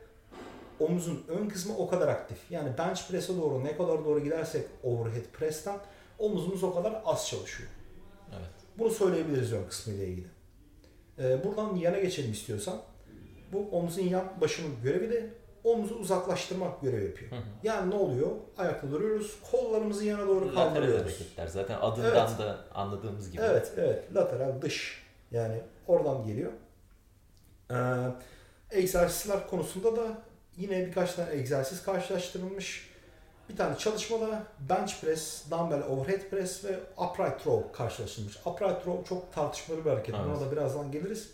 omuzun 0.80 1.25
ön 1.28 1.49
kısmı 1.49 1.76
o 1.78 1.88
kadar 1.88 2.09
aktif. 2.09 2.50
Yani 2.50 2.78
bench 2.78 3.09
press'e 3.11 3.37
doğru 3.37 3.64
ne 3.64 3.76
kadar 3.76 4.04
doğru 4.04 4.21
gidersek 4.21 4.66
overhead 4.83 5.25
press'ten 5.33 5.76
omuzumuz 6.18 6.64
o 6.64 6.75
kadar 6.75 7.02
az 7.04 7.28
çalışıyor. 7.28 7.68
Evet. 8.33 8.50
Bunu 8.78 8.90
söyleyebiliriz 8.90 9.52
ön 9.52 9.68
kısmı 9.68 9.92
ile 9.92 10.06
ilgili. 10.06 10.26
Ee, 11.18 11.44
buradan 11.44 11.76
yana 11.76 11.99
geçelim 11.99 12.33
istiyorsan. 12.33 12.80
Bu 13.52 13.68
omzun 13.73 14.02
yan 14.02 14.33
başının 14.40 14.71
görevi 14.83 15.11
de 15.12 15.30
omuzu 15.64 15.94
uzaklaştırmak 15.94 16.83
görevi 16.83 17.04
yapıyor. 17.04 17.30
Hı 17.30 17.37
hı. 17.37 17.40
Yani 17.62 17.90
ne 17.90 17.94
oluyor? 17.94 18.30
Ayakta 18.59 18.90
duruyoruz. 18.90 19.38
Kollarımızı 19.50 20.04
yana 20.04 20.26
doğru 20.26 20.54
kaldırıyoruz. 20.54 20.94
Lateral 20.94 21.02
hareketler. 21.02 21.47
Zaten 21.47 21.78
adından 21.80 22.28
evet. 22.28 22.38
da 22.38 22.59
anladığımız 22.75 23.30
gibi. 23.30 23.42
Evet, 23.42 23.73
evet. 23.76 24.14
Lateral 24.14 24.62
dış. 24.62 25.04
Yani 25.30 25.61
oradan 25.87 26.26
geliyor. 26.26 26.53
Ee, 27.71 27.75
egzersizler 28.71 29.47
konusunda 29.47 29.97
da 29.97 30.23
yine 30.57 30.87
birkaç 30.87 31.14
tane 31.14 31.35
egzersiz 31.35 31.83
karşılaştırılmış. 31.83 32.91
Bir 33.49 33.57
tane 33.57 33.79
çalışmada 33.79 34.43
bench 34.69 35.00
press, 35.00 35.50
dumbbell 35.50 35.83
overhead 35.83 36.31
press 36.31 36.64
ve 36.64 36.79
upright 36.97 37.47
row 37.47 37.73
karşılaştırılmış. 37.73 38.37
Upright 38.47 38.87
row 38.87 39.09
çok 39.09 39.33
tartışmalı 39.33 39.85
bir 39.85 39.91
hareket. 39.91 40.14
Evet. 40.14 40.26
Buna 40.26 40.41
da 40.41 40.53
birazdan 40.53 40.93
geliriz. 40.93 41.31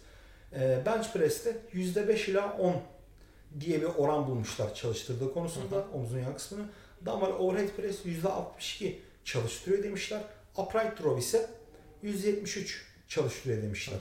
Ee, 0.52 0.82
bench 0.86 1.12
press'te 1.12 1.56
%5 1.72 2.30
ila 2.30 2.56
10 2.58 2.76
diye 3.60 3.80
bir 3.80 3.86
oran 3.86 4.26
bulmuşlar 4.26 4.74
çalıştırdığı 4.74 5.34
konusunda 5.34 5.76
hı 5.76 5.80
hı. 5.80 5.84
omzun 5.94 6.18
yan 6.18 6.34
kısmını. 6.34 6.64
Dumbbell 7.06 7.32
overhead 7.32 7.68
press 7.68 8.06
%62 8.06 8.94
çalıştırıyor 9.24 9.82
demişler. 9.82 10.20
Upright 10.56 11.02
row 11.02 11.18
ise 11.18 11.50
%73 12.04 12.82
çalıştırıyor 13.08 13.62
demişler. 13.62 13.98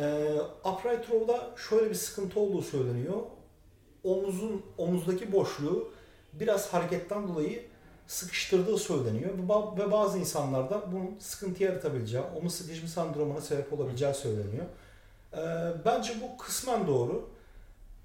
Ee, 0.00 0.34
upright 0.64 1.10
row'da 1.10 1.50
şöyle 1.68 1.90
bir 1.90 1.94
sıkıntı 1.94 2.40
olduğu 2.40 2.62
söyleniyor. 2.62 3.16
Omuzun 4.04 4.62
omuzdaki 4.78 5.32
boşluğu 5.32 5.92
biraz 6.32 6.72
hareketten 6.72 7.28
dolayı 7.28 7.62
sıkıştırdığı 8.06 8.78
söyleniyor 8.78 9.30
ve 9.78 9.90
bazı 9.90 10.18
insanlarda 10.18 10.92
bunun 10.92 11.18
sıkıntı 11.18 11.62
yaratabileceği, 11.62 12.22
omuz 12.40 12.54
sıkışma 12.54 12.88
sendromuna 12.88 13.40
sebep 13.40 13.72
olabileceği 13.72 14.14
söyleniyor. 14.14 14.66
Ee, 15.32 15.38
bence 15.84 16.12
bu 16.22 16.38
kısmen 16.38 16.86
doğru. 16.86 17.28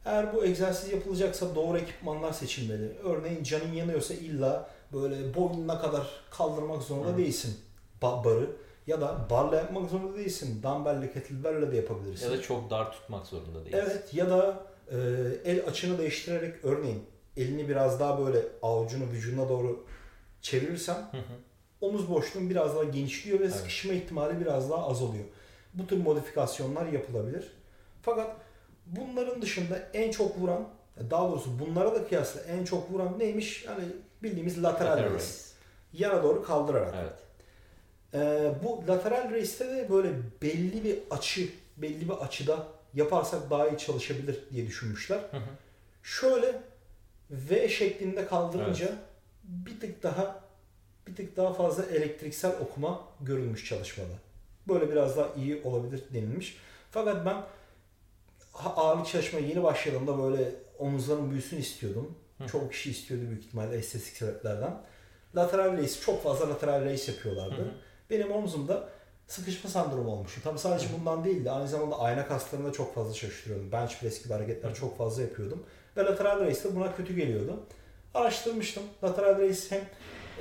Eğer 0.06 0.34
bu 0.34 0.46
egzersiz 0.46 0.92
yapılacaksa 0.92 1.56
doğru 1.56 1.78
ekipmanlar 1.78 2.34
seçilmeli. 2.34 2.98
Örneğin 3.04 3.44
canın 3.44 3.74
yanıyorsa 3.74 4.14
illa 4.14 4.70
böyle 4.94 5.36
boynuna 5.36 5.82
kadar 5.82 6.08
kaldırmak 6.32 6.84
zorunda 6.84 7.14
Hı. 7.14 7.18
değilsin 7.18 7.58
barı. 8.02 8.50
Ya 8.88 9.02
da 9.02 9.28
barla 9.30 9.56
yapmak 9.56 9.90
zorunda 9.90 10.18
değilsin. 10.18 10.64
Dumbbell'le, 10.64 11.14
kettlebell'le 11.14 11.72
de 11.72 11.76
yapabilirsin. 11.76 12.26
Ya 12.26 12.38
da 12.38 12.42
çok 12.42 12.70
dar 12.70 12.92
tutmak 12.92 13.28
zorunda 13.28 13.66
değilsin. 13.66 13.78
Evet 13.78 14.14
ya 14.14 14.30
da 14.30 14.64
e, 14.92 14.98
el 15.46 15.68
açını 15.68 15.98
değiştirerek 15.98 16.66
örneğin 16.66 17.04
elini 17.38 17.70
biraz 17.70 18.00
daha 18.00 18.26
böyle 18.26 18.42
avucunu 18.62 19.04
vücuduna 19.12 19.50
doğru 19.50 19.86
hı 21.12 21.18
hı. 21.18 21.22
omuz 21.82 22.10
boşluğun 22.10 22.50
biraz 22.50 22.76
daha 22.76 22.84
genişliyor 22.84 23.40
ve 23.40 23.44
evet. 23.44 23.56
sıkışma 23.56 23.94
ihtimali 23.94 24.40
biraz 24.40 24.70
daha 24.70 24.88
azalıyor. 24.88 25.26
Bu 25.74 25.88
tür 25.88 25.98
modifikasyonlar 25.98 26.86
yapılabilir. 26.86 27.52
Fakat 28.02 28.36
bunların 28.86 29.42
dışında 29.42 29.80
en 29.94 30.12
çok 30.12 30.40
vuran 30.40 30.68
Daha 31.10 31.30
doğrusu 31.30 31.60
bunlara 31.60 31.96
da 31.96 32.08
kıyasla 32.08 32.42
en 32.42 32.66
çok 32.66 32.92
vuran 32.92 33.20
neymiş? 33.20 33.66
Hani 33.68 33.84
bildiğimiz 34.24 34.64
lateral, 34.64 34.92
Lateral 34.92 35.14
raise. 35.14 35.54
Yana 35.94 36.24
doğru 36.24 36.44
kaldırarak. 36.44 36.96
Evet. 37.02 37.27
Ee, 38.14 38.52
bu 38.64 38.84
lateral 38.88 39.32
race'te 39.32 39.66
de 39.70 39.90
böyle 39.90 40.14
belli 40.42 40.84
bir 40.84 41.00
açı, 41.12 41.50
belli 41.78 42.10
bir 42.10 42.14
açıda 42.14 42.68
yaparsak 42.94 43.50
daha 43.50 43.68
iyi 43.68 43.78
çalışabilir 43.78 44.40
diye 44.52 44.68
düşünmüşler. 44.68 45.18
Hı 45.32 45.38
hı. 45.38 45.50
Şöyle 46.04 46.62
V 47.32 47.70
şeklinde 47.70 48.26
kaldırınca 48.26 48.96
bir 49.44 49.80
tık 49.80 50.04
daha 50.04 50.44
bir 51.08 51.16
tık 51.16 51.38
daha 51.38 51.54
fazla 51.54 51.86
elektriksel 51.86 52.52
okuma 52.62 53.02
görülmüş 53.22 53.66
çalışmada. 53.66 54.14
Böyle 54.68 54.92
biraz 54.92 55.18
daha 55.18 55.34
iyi 55.34 55.62
olabilir 55.64 56.04
denilmiş. 56.14 56.58
Fakat 56.92 57.26
ben 57.26 57.44
ağırlık 58.54 59.08
çalışmaya 59.08 59.48
yeni 59.48 59.64
başladığımda 59.64 60.24
böyle 60.24 60.52
omuzların 60.80 61.32
büyüsün 61.32 61.58
istiyordum. 61.58 62.16
Hı. 62.38 62.48
Çoğu 62.48 62.70
kişi 62.70 62.92
istiyordu 62.92 63.26
büyük 63.30 63.46
ihtimalle 63.46 63.78
estetik 63.78 64.18
sebeplerden. 64.18 64.82
Lateral 65.36 65.78
race, 65.78 66.00
çok 66.02 66.24
fazla 66.24 66.50
lateral 66.50 66.86
race 66.86 67.12
yapıyorlardı. 67.12 67.56
Hı 67.56 67.62
hı. 67.62 67.72
Benim 68.10 68.32
omzumda 68.32 68.90
sıkışma 69.28 69.70
sendromu 69.70 70.12
olmuştu. 70.12 70.42
Tabii 70.44 70.60
sadece 70.60 70.88
bundan 71.00 71.24
değil 71.24 71.46
de 71.46 71.52
aynı 71.52 71.68
zamanda 71.68 72.00
ayna 72.00 72.28
kaslarında 72.28 72.72
çok 72.72 72.96
fazla 72.96 73.14
çalıştırıyordum. 73.14 73.72
Bench 73.72 74.00
press 74.00 74.24
gibi 74.24 74.34
hareketler 74.34 74.76
çok 74.76 74.98
fazla 74.98 75.22
yapıyordum. 75.22 75.64
Ve 75.98 76.06
lateral 76.06 76.40
race 76.40 76.64
de 76.64 76.76
buna 76.76 76.96
kötü 76.96 77.16
geliyordu. 77.16 77.60
Araştırmıştım. 78.14 78.84
Lateral 79.04 79.40
race 79.40 79.60
hem 79.70 79.82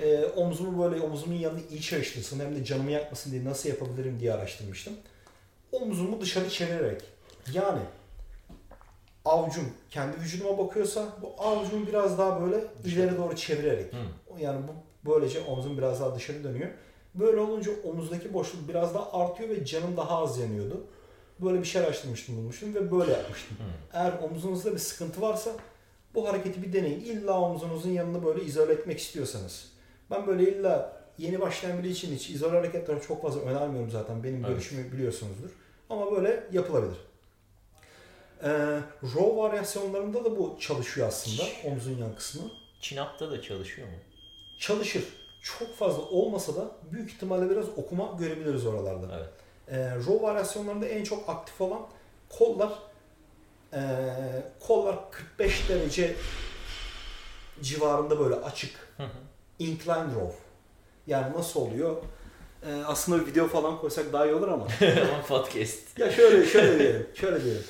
e, 0.02 0.26
omzumu 0.26 0.84
böyle 0.84 1.00
omzumun 1.00 1.34
yanında 1.36 1.60
iyi 1.70 1.80
çalıştırsın 1.80 2.40
hem 2.40 2.56
de 2.56 2.64
canımı 2.64 2.90
yakmasın 2.90 3.30
diye 3.30 3.44
nasıl 3.44 3.68
yapabilirim 3.68 4.20
diye 4.20 4.32
araştırmıştım. 4.32 4.94
Omzumu 5.72 6.20
dışarı 6.20 6.50
çevirerek 6.50 7.02
yani 7.52 7.80
avucum 9.24 9.72
kendi 9.90 10.20
vücuduma 10.20 10.58
bakıyorsa 10.58 11.08
bu 11.22 11.34
avucumu 11.38 11.86
biraz 11.86 12.18
daha 12.18 12.42
böyle 12.42 12.64
ileri 12.84 13.16
doğru 13.16 13.36
çevirerek 13.36 13.92
Hı. 13.92 13.96
yani 14.40 14.60
bu 14.68 14.72
böylece 15.10 15.40
omzum 15.40 15.78
biraz 15.78 16.00
daha 16.00 16.14
dışarı 16.14 16.44
dönüyor. 16.44 16.70
Böyle 17.18 17.40
olunca 17.40 17.72
omuzdaki 17.84 18.34
boşluk 18.34 18.68
biraz 18.68 18.94
daha 18.94 19.12
artıyor 19.12 19.48
ve 19.48 19.64
canım 19.64 19.96
daha 19.96 20.18
az 20.22 20.38
yanıyordu. 20.38 20.86
Böyle 21.40 21.58
bir 21.60 21.64
şey 21.64 21.82
araştırmıştım 21.82 22.36
bulmuştum 22.36 22.74
ve 22.74 22.92
böyle 22.92 23.12
yapmıştım. 23.12 23.56
Hı. 23.56 23.96
Eğer 23.98 24.12
omzunuzda 24.22 24.72
bir 24.72 24.78
sıkıntı 24.78 25.20
varsa 25.20 25.50
bu 26.14 26.28
hareketi 26.28 26.62
bir 26.62 26.72
deneyin. 26.72 27.00
İlla 27.00 27.40
omzunuzun 27.40 27.90
yanını 27.90 28.24
böyle 28.24 28.44
izole 28.44 28.72
etmek 28.72 28.98
istiyorsanız. 28.98 29.68
Ben 30.10 30.26
böyle 30.26 30.52
illa 30.52 31.02
yeni 31.18 31.40
başlayan 31.40 31.78
biri 31.78 31.88
için 31.90 32.14
hiç 32.14 32.30
izole 32.30 32.56
hareketleri 32.56 33.00
çok 33.08 33.22
fazla 33.22 33.40
önermiyorum 33.40 33.90
zaten. 33.90 34.24
Benim 34.24 34.36
Evet. 34.36 34.48
görüşümü 34.48 34.92
biliyorsunuzdur. 34.92 35.50
Ama 35.90 36.12
böyle 36.12 36.46
yapılabilir. 36.52 36.96
Ee, 38.42 38.80
row 39.02 39.36
varyasyonlarında 39.36 40.24
da 40.24 40.38
bu 40.38 40.56
çalışıyor 40.60 41.08
aslında. 41.08 41.42
Omzun 41.64 41.98
yan 41.98 42.14
kısmı. 42.14 42.42
Chin-up'ta 42.80 43.30
da 43.30 43.42
çalışıyor 43.42 43.88
mu? 43.88 43.94
Çalışır. 44.60 45.04
Çok 45.46 45.76
fazla 45.76 46.02
olmasa 46.02 46.56
da 46.56 46.70
büyük 46.92 47.10
ihtimalle 47.10 47.50
biraz 47.50 47.64
okuma 47.76 48.16
görebiliriz 48.18 48.66
oralarda. 48.66 49.06
Evet. 49.16 49.28
Ee, 49.68 49.96
row 49.96 50.26
varyasyonlarında 50.26 50.86
en 50.86 51.04
çok 51.04 51.28
aktif 51.28 51.60
olan 51.60 51.80
kollar 52.38 52.72
ee, 53.72 53.78
kollar 54.60 55.10
45 55.10 55.68
derece 55.68 56.14
civarında 57.62 58.20
böyle 58.20 58.34
açık. 58.34 58.76
Hı 58.96 59.02
hı. 59.02 59.08
Incline 59.58 60.14
row. 60.14 60.36
Yani 61.06 61.36
nasıl 61.36 61.60
oluyor? 61.60 61.96
Ee, 62.66 62.82
aslında 62.86 63.20
bir 63.20 63.30
video 63.30 63.48
falan 63.48 63.78
koysak 63.78 64.12
daha 64.12 64.26
iyi 64.26 64.34
olur 64.34 64.48
ama. 64.48 64.66
Ama 64.80 65.22
podcast. 65.28 65.98
ya 65.98 66.10
şöyle 66.12 66.46
şöyle 66.46 66.78
diyelim. 66.78 67.06
Şöyle 67.14 67.44
diyelim. 67.44 67.64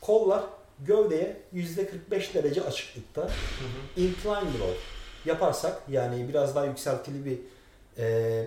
Kollar 0.00 0.44
gövdeye 0.80 1.42
%45 1.54 2.34
derece 2.34 2.62
açıklıkta. 2.62 3.22
Hı 3.22 3.26
hı. 3.26 4.00
Incline 4.00 4.58
row 4.58 4.97
yaparsak 5.28 5.82
yani 5.88 6.28
biraz 6.28 6.56
daha 6.56 6.64
yükseltili 6.64 7.24
bir 7.24 7.38
e, 8.02 8.44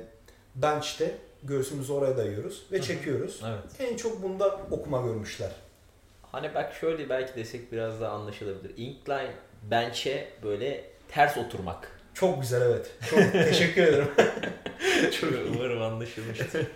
bench'te 0.56 1.16
göğsümüzü 1.44 1.94
oraya 1.94 2.18
dayıyoruz 2.18 2.66
ve 2.72 2.82
çekiyoruz. 2.82 3.42
Evet. 3.48 3.92
En 3.92 3.98
çok 3.98 4.24
bunda 4.24 4.60
okuma 4.72 5.02
görmüşler. 5.02 5.50
Hani 6.32 6.56
bak 6.56 6.74
şöyle 6.82 7.10
belki 7.10 7.36
desek 7.36 7.72
biraz 7.72 8.02
daha 8.02 8.12
anlaşılabilir. 8.12 8.74
Incline 8.78 9.32
bench'e 9.72 10.28
böyle 10.44 10.84
ters 11.10 11.38
oturmak. 11.38 11.92
Çok 12.14 12.42
güzel 12.42 12.62
evet. 12.62 12.92
Çok 13.10 13.20
teşekkür 13.34 13.84
ederim. 13.84 14.08
Çok 15.22 15.30
umarım 15.56 15.82
anlaşılmıştır. 15.82 16.68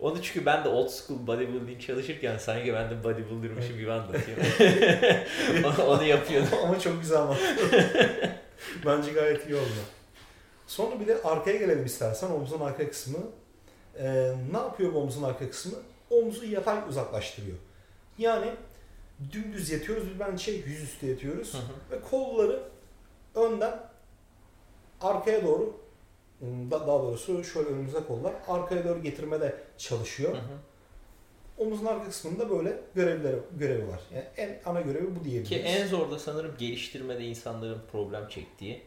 Onu 0.00 0.22
çünkü 0.22 0.46
ben 0.46 0.64
de 0.64 0.68
old 0.68 0.88
school 0.88 1.26
bodybuilding 1.26 1.80
çalışırken 1.80 2.38
sanki 2.38 2.74
ben 2.74 2.90
de 2.90 3.04
bodybuilder'mışım 3.04 3.78
gibi 3.78 3.92
anlatıyorum. 3.92 4.44
Onu- 5.64 5.84
Onu 5.86 6.04
yapıyordum. 6.04 6.48
Ama 6.64 6.80
çok 6.80 7.00
güzel 7.00 7.18
ama. 7.18 7.36
Bence 8.86 9.12
gayet 9.12 9.46
iyi 9.46 9.54
oldu. 9.56 9.68
Sonra 10.66 11.00
bir 11.00 11.06
de 11.06 11.22
arkaya 11.22 11.56
gelelim 11.58 11.84
istersen 11.84 12.30
omzun 12.30 12.60
arka 12.60 12.90
kısmı. 12.90 13.18
Ee, 13.98 14.34
ne 14.52 14.58
yapıyor 14.58 14.94
bu 14.94 14.98
omzun 14.98 15.22
arka 15.22 15.50
kısmı? 15.50 15.72
Omzu 16.10 16.46
yatay 16.46 16.78
uzaklaştırıyor. 16.88 17.56
Yani 18.18 18.50
dümdüz 19.32 19.70
yatıyoruz 19.70 20.14
bir 20.14 20.20
bench'e 20.20 20.52
yüzüstü 20.52 21.06
yatıyoruz. 21.06 21.54
Hı 21.54 21.58
hı. 21.58 21.96
ve 21.96 22.00
kolları 22.00 22.62
önden 23.34 23.80
arkaya 25.00 25.44
doğru 25.44 25.76
da- 26.42 26.80
daha 26.80 26.86
doğrusu 27.02 27.44
şöyle 27.44 27.68
önümüze 27.68 28.00
kollar 28.08 28.32
arkaya 28.48 28.84
doğru 28.84 29.02
getirmede 29.02 29.54
çalışıyor. 29.78 30.32
Hı 30.32 30.36
hı. 30.38 30.58
Omuzun 31.58 31.86
arka 31.86 32.04
kısmında 32.04 32.50
böyle 32.50 32.76
görevleri 32.94 33.36
görevi 33.58 33.88
var. 33.88 34.00
Yani 34.14 34.24
en 34.36 34.60
ana 34.66 34.80
görevi 34.80 35.16
bu 35.16 35.18
Ki 35.18 35.24
diyebiliriz. 35.24 35.62
en 35.64 35.86
zor 35.86 36.10
da 36.10 36.18
sanırım 36.18 36.54
geliştirmede 36.58 37.24
insanların 37.24 37.78
problem 37.92 38.28
çektiği 38.28 38.82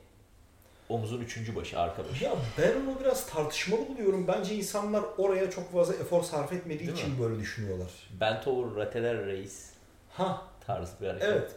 omuzun 0.90 1.22
üçüncü 1.22 1.56
başı, 1.56 1.80
arka 1.80 2.04
başı. 2.10 2.24
Ya 2.24 2.36
ben 2.58 2.72
onu 2.72 3.00
biraz 3.00 3.26
tartışmalı 3.30 3.88
buluyorum. 3.88 4.28
Bence 4.28 4.56
insanlar 4.56 5.04
oraya 5.18 5.52
çok 5.52 5.72
fazla 5.74 5.94
efor 5.94 6.24
sarf 6.24 6.54
etmediği 6.54 6.88
Değil 6.88 6.98
için 7.00 7.12
mi? 7.12 7.20
böyle 7.22 7.40
düşünüyorlar. 7.40 7.92
Bent 8.22 8.48
over 8.48 8.76
lateral 8.86 9.26
raise 9.26 9.64
Ha 10.10 10.42
tarzı 10.66 10.92
bir 11.02 11.08
hareket. 11.08 11.28
evet. 11.28 11.52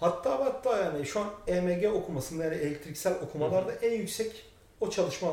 Hatta 0.00 0.44
hatta 0.44 0.76
yani 0.76 1.06
şu 1.06 1.20
an 1.20 1.28
EMG 1.46 1.84
okumasında 1.94 2.44
yani 2.44 2.54
elektriksel 2.54 3.14
okumalarda 3.22 3.72
en 3.72 3.92
yüksek 3.92 4.32
o 4.80 4.90
çalışma 4.90 5.28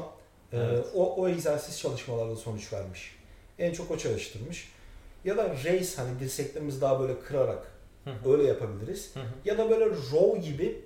e, 0.53 0.57
Evet. 0.57 0.85
o, 0.95 1.15
o 1.15 1.27
egzersiz 1.29 1.79
çalışmalarda 1.79 2.35
sonuç 2.35 2.73
vermiş. 2.73 3.15
En 3.59 3.73
çok 3.73 3.91
o 3.91 3.97
çalıştırmış. 3.97 4.71
Ya 5.25 5.37
da 5.37 5.55
raise 5.65 6.01
hani 6.01 6.19
dirseklerimizi 6.19 6.81
daha 6.81 6.99
böyle 6.99 7.19
kırarak 7.19 7.71
öyle 8.25 8.43
yapabiliriz. 8.43 9.13
Ya 9.45 9.57
da 9.57 9.69
böyle 9.69 9.85
row 9.85 10.39
gibi 10.39 10.81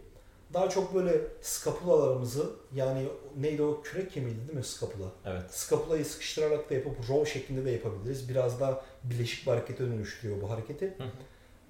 daha 0.54 0.70
çok 0.70 0.96
böyle 0.96 1.22
skapulalarımızı 1.42 2.50
yani 2.76 3.08
neydi 3.38 3.64
o 3.64 3.82
kürek 3.82 4.12
kemiğiydi 4.12 4.48
değil 4.48 4.58
mi 4.58 4.64
skapula? 4.64 5.06
Evet. 5.26 5.44
Skapulayı 5.50 6.06
sıkıştırarak 6.06 6.70
da 6.70 6.74
yapıp 6.74 7.10
row 7.10 7.32
şeklinde 7.40 7.66
de 7.66 7.72
yapabiliriz. 7.72 8.30
Biraz 8.30 8.60
daha 8.60 8.86
bileşik 9.04 9.46
bir 9.48 9.52
harekete 9.52 9.84
dönüştürüyor 9.84 10.42
bu 10.42 10.50
hareketi. 10.50 10.94
Hı 10.98 11.04
hı. 11.04 11.08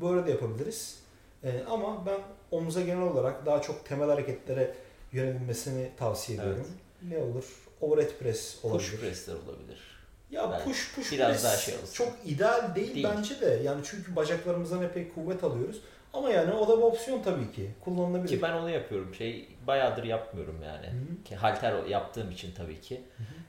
Böyle 0.01 0.27
de 0.27 0.31
yapabiliriz. 0.31 0.99
Ee, 1.43 1.63
ama 1.69 2.05
ben 2.05 2.19
omuza 2.51 2.81
genel 2.81 3.01
olarak 3.01 3.45
daha 3.45 3.61
çok 3.61 3.85
temel 3.85 4.09
hareketlere 4.09 4.75
yönelilmesini 5.11 5.91
tavsiye 5.97 6.37
ediyorum. 6.37 6.67
Ne 7.09 7.17
olur? 7.17 7.43
Overhead 7.81 8.17
press 8.19 8.65
olabilir. 8.65 8.91
Push 8.91 8.99
press'ler 8.99 9.33
olabilir. 9.33 10.00
Ya 10.31 10.51
Belki 10.51 10.63
push 10.63 10.95
push 10.95 11.11
biraz 11.11 11.31
press 11.31 11.43
daha 11.43 11.55
şey 11.57 11.75
olsun. 11.75 11.93
çok 11.93 12.13
ideal 12.25 12.75
değil, 12.75 12.95
Değil. 12.95 13.07
bence 13.15 13.41
de. 13.41 13.61
Yani 13.63 13.81
çünkü 13.83 14.15
bacaklarımızdan 14.15 14.83
epey 14.83 15.09
kuvvet 15.09 15.43
alıyoruz. 15.43 15.81
Ama 16.13 16.29
yani 16.29 16.53
o 16.53 16.67
da 16.67 16.77
bir 16.77 16.81
opsiyon 16.83 17.21
tabii 17.23 17.51
ki. 17.51 17.71
Kullanılabilir. 17.81 18.27
Ki 18.29 18.41
ben 18.41 18.53
onu 18.53 18.69
yapıyorum. 18.69 19.15
Şey 19.15 19.47
bayağıdır 19.67 20.03
yapmıyorum 20.03 20.59
yani. 20.65 20.85
Hı. 20.85 21.23
Ki 21.23 21.35
halter 21.35 21.85
yaptığım 21.85 22.31
için 22.31 22.51
tabii 22.57 22.81
ki. 22.81 23.01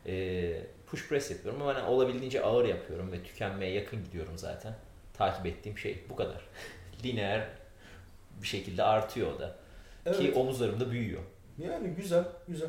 Ee, 0.07 0.61
push 0.87 1.09
press 1.09 1.31
yapıyorum 1.31 1.63
ama 1.63 1.75
hani 1.75 1.87
olabildiğince 1.87 2.43
ağır 2.43 2.65
yapıyorum 2.65 3.13
ve 3.13 3.23
tükenmeye 3.23 3.73
yakın 3.73 4.05
gidiyorum 4.05 4.39
zaten. 4.39 4.75
Takip 5.15 5.47
ettiğim 5.47 5.79
şey 5.79 6.05
bu 6.11 6.17
kadar. 6.17 6.41
Lineer 7.05 7.49
bir 8.43 8.47
şekilde 8.47 8.83
artıyor 8.83 9.33
o 9.37 9.39
da. 9.39 9.57
Evet. 10.07 10.19
Ki 10.19 10.33
omuzlarım 10.33 10.81
da 10.81 10.91
büyüyor. 10.91 11.23
Yani 11.59 11.89
güzel, 11.89 12.25
güzel. 12.49 12.69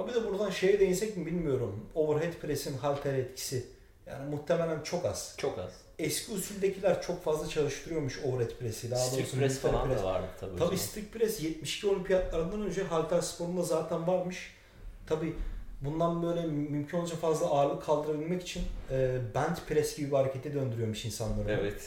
Abi 0.00 0.14
de 0.14 0.28
buradan 0.28 0.50
şeye 0.50 0.80
değinsek 0.80 1.16
mi 1.16 1.26
bilmiyorum. 1.26 1.86
Overhead 1.94 2.32
press'in 2.32 2.78
halter 2.78 3.14
etkisi. 3.14 3.66
Yani 4.06 4.30
muhtemelen 4.30 4.82
çok 4.82 5.04
az. 5.04 5.34
Çok 5.38 5.58
az. 5.58 5.70
Eski 5.98 6.32
usuldekiler 6.32 7.02
çok 7.02 7.24
fazla 7.24 7.48
çalıştırıyormuş 7.48 8.18
overhead 8.24 8.58
press'i. 8.58 8.90
Daha 8.90 9.12
doğrusu 9.12 9.38
press 9.38 9.58
falan 9.58 9.88
press. 9.88 9.98
da 9.98 10.04
vardı 10.04 10.26
tabii. 10.40 10.58
Tabii 10.58 10.78
strict 10.78 11.12
press 11.12 11.42
72 11.42 11.86
olimpiyatlarından 11.86 12.62
önce 12.62 12.82
halter 12.82 13.20
sporunda 13.20 13.62
zaten 13.62 14.06
varmış. 14.06 14.54
Tabii 15.06 15.34
bundan 15.80 16.22
böyle 16.22 16.46
mümkün 16.46 16.98
olunca 16.98 17.16
fazla 17.16 17.46
ağırlık 17.46 17.82
kaldırabilmek 17.82 18.42
için 18.42 18.62
e, 18.90 19.18
bent 19.34 19.66
press 19.66 19.96
gibi 19.96 20.10
bir 20.10 20.16
harekete 20.16 20.54
döndürüyormuş 20.54 21.04
insanları. 21.04 21.50
Evet. 21.50 21.82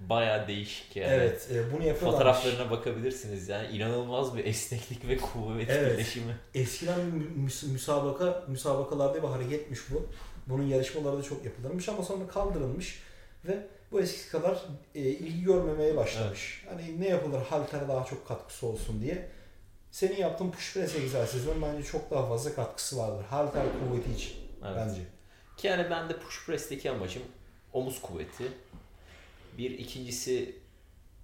Bayağı 0.00 0.48
değişik 0.48 0.96
yani. 0.96 1.12
Evet, 1.12 1.48
e, 1.52 1.72
bunu 1.72 1.84
yapıyorlarmış. 1.86 2.00
Fotoğraflarına 2.00 2.70
bakabilirsiniz 2.70 3.48
yani 3.48 3.76
inanılmaz 3.76 4.36
bir 4.36 4.44
esneklik 4.44 5.08
ve 5.08 5.16
kuvvet 5.16 5.70
Evet. 5.70 5.92
birleşimi. 5.92 6.36
Eskiden 6.54 7.00
müs- 7.46 7.72
müsabaka, 7.72 8.44
müsabakalarda 8.48 9.22
bir 9.22 9.28
hareketmiş 9.28 9.80
bu. 9.90 10.06
Bunun 10.46 10.62
yarışmaları 10.66 11.18
da 11.18 11.22
çok 11.22 11.44
yapılırmış 11.44 11.88
ama 11.88 12.02
sonra 12.02 12.26
kaldırılmış 12.28 13.02
ve 13.44 13.66
bu 13.92 14.00
eskisi 14.00 14.30
kadar 14.30 14.58
e, 14.94 15.00
ilgi 15.00 15.42
görmemeye 15.44 15.96
başlamış. 15.96 16.64
Hani 16.68 17.00
ne 17.00 17.08
yapılır 17.08 17.42
halter 17.42 17.88
daha 17.88 18.04
çok 18.04 18.28
katkısı 18.28 18.66
olsun 18.66 19.02
diye. 19.02 19.28
Senin 19.90 20.16
yaptığın 20.16 20.50
push 20.50 20.74
press 20.74 20.96
egzersizinin 20.96 21.62
bence 21.62 21.82
çok 21.82 22.10
daha 22.10 22.26
fazla 22.28 22.54
katkısı 22.54 22.98
vardır. 22.98 23.24
Halter 23.30 23.62
kuvveti 23.80 24.12
için 24.12 24.32
Evet. 24.66 24.76
bence. 24.76 25.00
Ki 25.56 25.66
yani 25.66 25.86
ben 25.90 26.08
de 26.08 26.16
push 26.16 26.46
press'teki 26.46 26.90
amacım 26.90 27.22
omuz 27.72 28.02
kuvveti. 28.02 28.44
Bir 29.58 29.70
ikincisi 29.70 30.56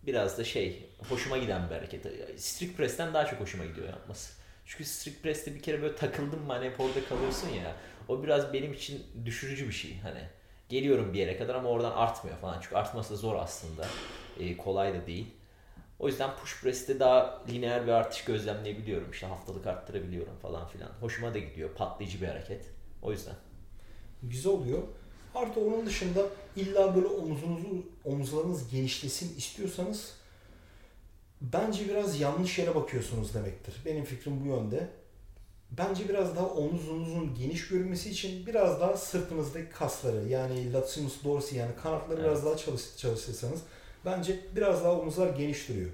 biraz 0.07 0.39
da 0.39 0.45
şey 0.45 0.87
hoşuma 1.09 1.39
giden 1.39 1.71
bir 1.71 1.75
hareket. 1.75 2.07
Strict 2.41 2.77
press'ten 2.77 3.15
daha 3.15 3.27
çok 3.27 3.41
hoşuma 3.41 3.65
gidiyor 3.65 3.89
yapması. 3.89 4.33
Çünkü 4.67 4.85
strict 4.85 5.23
press'te 5.23 5.55
bir 5.55 5.63
kere 5.63 5.83
böyle 5.83 5.97
takıldın 5.97 6.43
mı 6.43 6.53
hani 6.53 6.67
hep 6.67 6.81
orada 6.81 7.05
kalıyorsun 7.09 7.49
ya. 7.49 7.77
O 8.09 8.23
biraz 8.23 8.53
benim 8.53 8.73
için 8.73 9.03
düşürücü 9.25 9.69
bir 9.69 9.73
şey. 9.73 9.99
Hani 9.99 10.21
geliyorum 10.69 11.13
bir 11.13 11.19
yere 11.19 11.37
kadar 11.37 11.55
ama 11.55 11.69
oradan 11.69 11.93
artmıyor 11.93 12.37
falan. 12.37 12.61
Çünkü 12.61 12.77
artması 12.77 13.15
da 13.15 13.17
zor 13.17 13.37
aslında. 13.37 13.87
Ee, 14.41 14.57
kolay 14.57 14.95
da 14.95 15.07
değil. 15.07 15.27
O 15.99 16.09
yüzden 16.09 16.37
push 16.37 16.63
press'te 16.63 17.01
daha 17.01 17.45
lineer 17.49 17.87
bir 17.87 17.93
artış 17.93 18.25
gözlemleyebiliyorum. 18.25 19.11
İşte 19.11 19.27
haftalık 19.27 19.67
arttırabiliyorum 19.67 20.37
falan 20.37 20.69
filan. 20.69 20.91
Hoşuma 21.01 21.35
da 21.35 21.39
gidiyor. 21.39 21.71
Patlayıcı 21.71 22.21
bir 22.21 22.27
hareket. 22.27 22.67
O 23.03 23.13
yüzden. 23.13 23.35
Güzel 24.23 24.53
oluyor. 24.53 24.83
Artı 25.35 25.61
onun 25.61 25.87
dışında 25.87 26.23
illa 26.57 26.97
böyle 26.97 27.07
omuzunuzu, 27.07 27.87
omuzlarınız 28.05 28.71
genişlesin 28.71 29.37
istiyorsanız 29.37 30.13
bence 31.41 31.89
biraz 31.89 32.21
yanlış 32.21 32.59
yere 32.59 32.75
bakıyorsunuz 32.75 33.35
demektir. 33.35 33.75
Benim 33.85 34.05
fikrim 34.05 34.45
bu 34.45 34.49
yönde. 34.49 34.89
Bence 35.71 36.09
biraz 36.09 36.37
daha 36.37 36.47
omuzunuzun 36.47 37.35
geniş 37.35 37.69
görünmesi 37.69 38.11
için 38.11 38.47
biraz 38.47 38.81
daha 38.81 38.97
sırtınızdaki 38.97 39.71
kasları 39.71 40.29
yani 40.29 40.73
latissimus 40.73 41.25
dorsi 41.25 41.57
yani 41.57 41.73
kanatları 41.83 42.21
Evet. 42.21 42.31
biraz 42.31 42.45
daha 42.47 42.57
çalış, 42.57 42.97
çalıştırsanız 42.97 43.61
bence 44.05 44.41
biraz 44.57 44.85
daha 44.85 44.93
omuzlar 45.01 45.37
geniş 45.37 45.69
duruyor. 45.69 45.91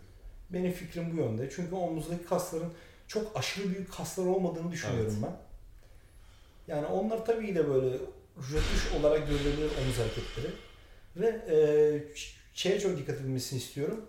Benim 0.50 0.72
fikrim 0.72 1.12
bu 1.12 1.20
yönde. 1.20 1.50
Çünkü 1.56 1.74
omuzdaki 1.74 2.24
kasların 2.24 2.72
çok 3.08 3.36
aşırı 3.36 3.68
büyük 3.68 3.92
kaslar 3.92 4.26
olmadığını 4.26 4.72
düşünüyorum 4.72 5.16
ben. 5.22 5.36
Yani 6.74 6.86
onlar 6.86 7.24
tabii 7.26 7.54
de 7.54 7.68
böyle 7.68 7.96
rötuş 8.52 8.92
olarak 9.00 9.28
görülebilir 9.28 9.70
omuz 9.82 9.98
hareketleri. 9.98 10.52
Ve 11.16 11.26
e, 11.26 11.56
şeye 12.54 12.80
çok 12.80 12.98
dikkat 12.98 13.16
edilmesini 13.16 13.58
istiyorum. 13.58 14.06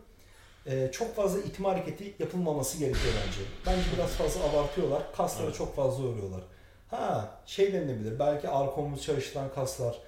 E, 0.65 0.91
çok 0.91 1.15
fazla 1.15 1.39
itme 1.39 1.67
hareketi 1.67 2.13
yapılmaması 2.19 2.77
gerekiyor 2.77 3.13
bence. 3.25 3.39
Bence 3.65 3.87
biraz 3.95 4.09
fazla 4.09 4.49
abartıyorlar. 4.49 5.13
Kasları 5.17 5.45
Evet. 5.45 5.55
çok 5.55 5.75
fazla 5.75 6.03
yoruyorlar. 6.03 6.41
Ha 6.89 7.39
şey 7.45 7.73
denilebilir. 7.73 8.19
Belki 8.19 8.49
arka 8.49 8.81
omuz 8.81 9.01
çalıştıran 9.01 9.53
kaslar, 9.53 9.99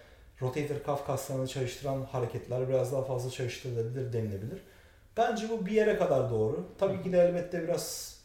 rotator 0.41 0.75
cuff 0.85 1.05
kaslarını 1.07 1.47
çalıştıran 1.47 2.01
hareketler 2.11 2.69
biraz 2.69 2.91
daha 2.91 3.03
fazla 3.03 3.31
çalıştırılabilir 3.31 4.13
denilebilir. 4.13 4.61
Bence 5.17 5.49
bu 5.49 5.65
bir 5.65 5.71
yere 5.71 5.97
kadar 5.97 6.31
doğru. 6.31 6.67
Tabii 6.79 7.03
ki 7.03 7.11
de 7.11 7.17
elbette 7.19 7.63
biraz 7.63 8.17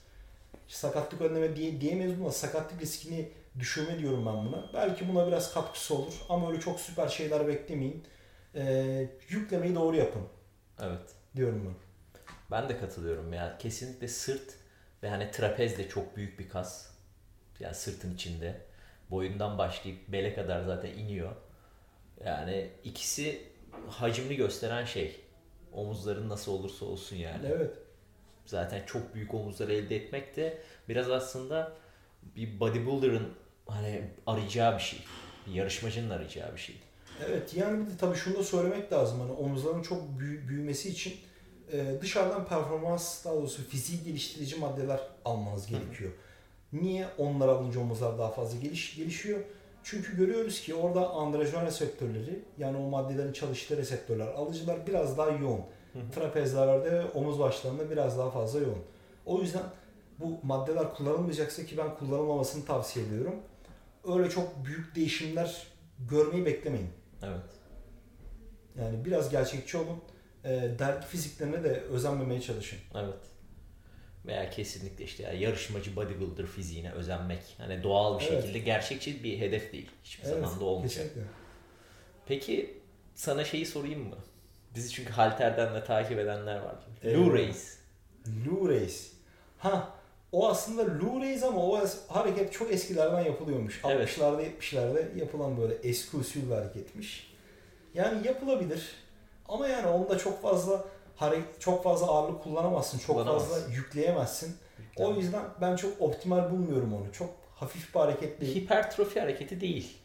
sakatlık 0.68 1.20
önleme 1.20 1.56
diye, 1.56 1.80
diyemeyiz 1.80 2.20
ama 2.20 2.32
sakatlık 2.32 2.82
riskini 2.82 3.28
düşürme 3.58 3.98
diyorum 3.98 4.26
ben 4.26 4.46
buna. 4.46 4.70
Belki 4.74 5.08
buna 5.08 5.26
biraz 5.26 5.54
katkısı 5.54 5.94
olur 5.94 6.14
ama 6.28 6.50
öyle 6.50 6.60
çok 6.60 6.80
süper 6.80 7.08
şeyler 7.08 7.46
beklemeyin. 7.48 8.04
Ee, 8.54 9.10
yüklemeyi 9.28 9.74
doğru 9.74 9.96
yapın 9.96 10.22
Evet. 10.82 11.00
diyorum 11.36 11.64
ben. 11.66 11.74
Ben 12.50 12.68
de 12.68 12.78
katılıyorum 12.78 13.32
ya. 13.32 13.58
Kesinlikle 13.58 14.08
sırt 14.08 14.54
ve 15.02 15.08
hani 15.08 15.30
trapez 15.30 15.78
de 15.78 15.88
çok 15.88 16.16
büyük 16.16 16.38
bir 16.38 16.48
kas. 16.48 16.90
Yani 17.60 17.74
sırtın 17.74 18.14
içinde. 18.14 18.60
Boyundan 19.10 19.58
başlayıp 19.58 20.08
bele 20.08 20.34
kadar 20.34 20.62
zaten 20.62 20.90
iniyor. 20.90 21.32
Yani 22.24 22.70
ikisi 22.84 23.42
hacimli 23.88 24.36
gösteren 24.36 24.84
şey. 24.84 25.20
Omuzların 25.72 26.28
nasıl 26.28 26.52
olursa 26.52 26.84
olsun 26.84 27.16
yani. 27.16 27.46
Evet. 27.46 27.74
Zaten 28.46 28.82
çok 28.86 29.14
büyük 29.14 29.34
omuzlar 29.34 29.68
elde 29.68 29.96
etmek 29.96 30.36
de 30.36 30.58
biraz 30.88 31.10
aslında 31.10 31.72
bir 32.36 32.60
bodybuilder'ın 32.60 33.34
hani 33.68 34.02
arayacağı 34.26 34.74
bir 34.76 34.82
şey. 34.82 34.98
Yarışmacının 35.52 36.10
arayacağı 36.10 36.52
bir 36.54 36.60
şey. 36.60 36.76
Evet 37.28 37.54
yani 37.56 37.86
bir 37.86 37.90
de 37.90 37.96
tabii 38.00 38.16
şunu 38.16 38.36
da 38.38 38.44
söylemek 38.44 38.92
lazım. 38.92 39.20
Hani 39.20 39.32
omuzların 39.32 39.82
çok 39.82 40.02
büyü- 40.18 40.48
büyümesi 40.48 40.88
için 40.88 41.14
e, 41.72 41.98
dışarıdan 42.00 42.44
performans 42.48 43.24
daha 43.24 43.34
doğrusu 43.34 43.68
fiziği 43.68 44.02
geliştirici 44.04 44.56
maddeler 44.56 45.00
almanız 45.24 45.66
gerekiyor. 45.66 46.10
Niye 46.72 47.06
onlar 47.18 47.48
alınca 47.48 47.80
omuzlar 47.80 48.18
daha 48.18 48.30
fazla 48.30 48.58
geliş, 48.60 48.96
gelişiyor? 48.96 49.40
Çünkü 49.82 50.16
görüyoruz 50.16 50.60
ki 50.60 50.74
orada 50.74 51.10
androjen 51.10 51.66
reseptörleri 51.66 52.42
yani 52.58 52.76
o 52.76 52.80
maddelerin 52.90 53.32
çalıştığı 53.32 53.76
reseptörler 53.76 54.26
alıcılar 54.26 54.86
biraz 54.86 55.18
daha 55.18 55.30
yoğun. 55.30 55.60
Trapezlerde 56.14 56.92
ve 56.92 57.04
omuz 57.04 57.38
başlarında 57.38 57.90
biraz 57.90 58.18
daha 58.18 58.30
fazla 58.30 58.58
yoğun. 58.60 58.82
O 59.26 59.40
yüzden 59.40 59.62
bu 60.20 60.38
maddeler 60.42 60.94
kullanılmayacaksa 60.94 61.64
ki 61.66 61.76
ben 61.78 61.94
kullanılmamasını 61.94 62.64
tavsiye 62.64 63.06
ediyorum. 63.06 63.34
Öyle 64.08 64.30
çok 64.30 64.64
büyük 64.64 64.94
değişimler 64.96 65.66
görmeyi 65.98 66.46
beklemeyin. 66.46 66.90
Evet. 67.22 67.50
Yani 68.78 69.04
biraz 69.04 69.30
gerçekçi 69.30 69.76
olun. 69.76 70.02
E, 70.44 70.48
dergi 70.78 71.06
fiziklerine 71.06 71.64
de 71.64 71.68
özenmemeye 71.80 72.40
çalışın. 72.40 72.78
Evet. 72.94 73.14
Veya 74.26 74.50
kesinlikle 74.50 75.04
işte 75.04 75.22
ya 75.22 75.32
yarışmacı 75.32 75.96
bodybuilder 75.96 76.46
fiziğine 76.46 76.92
özenmek. 76.92 77.40
Hani 77.58 77.82
doğal 77.82 78.20
bir 78.20 78.24
Evet. 78.24 78.42
şekilde 78.42 78.58
gerçekçi 78.58 79.24
bir 79.24 79.38
hedef 79.38 79.72
değil. 79.72 79.90
Hiçbir 80.04 80.24
zaman 80.28 80.60
da 80.60 80.64
olmayacak. 80.64 81.04
Kesinlikle. 81.04 81.30
Peki 82.26 82.80
sana 83.14 83.44
şeyi 83.44 83.66
sorayım 83.66 84.08
mı? 84.08 84.16
Bizi 84.74 84.90
çünkü 84.90 85.12
halterden 85.12 85.74
de 85.74 85.84
takip 85.84 86.18
edenler 86.18 86.56
var. 86.56 86.76
Evet. 87.02 87.16
Lou 87.16 87.34
Reis. 87.34 87.78
Lou 88.46 88.68
Race. 88.68 88.94
Ha 89.58 89.97
o 90.32 90.48
aslında 90.48 90.86
Race 91.20 91.46
ama 91.46 91.66
o 91.66 91.76
hareket 92.08 92.52
çok 92.52 92.72
eskilerden 92.72 93.20
yapılıyormuş. 93.24 93.80
Evet. 93.88 94.08
60'larda 94.18 94.42
70'lerde 94.42 95.18
yapılan 95.18 95.56
böyle 95.60 95.74
eski 95.74 96.16
usul 96.16 96.40
bir 96.50 96.54
hareketmiş. 96.54 97.34
Yani 97.94 98.26
yapılabilir. 98.26 98.82
Ama 99.48 99.68
yani 99.68 99.86
onda 99.86 100.18
çok 100.18 100.42
fazla 100.42 100.84
hare- 101.16 101.42
çok 101.58 101.84
fazla 101.84 102.06
ağırlık 102.06 102.42
kullanamazsın. 102.42 102.98
Çok 102.98 103.24
fazla 103.24 103.56
yükleyemezsin. 103.74 104.56
O 104.96 105.12
yüzden 105.14 105.42
ben 105.60 105.76
çok 105.76 106.00
optimal 106.02 106.50
bulmuyorum 106.50 106.94
onu. 106.94 107.12
Çok 107.12 107.30
hafif 107.54 107.94
bir 107.94 108.00
hareket 108.00 108.40
değil. 108.40 108.56
hipertrofi 108.56 109.20
hareketi 109.20 109.60
değil. 109.60 109.96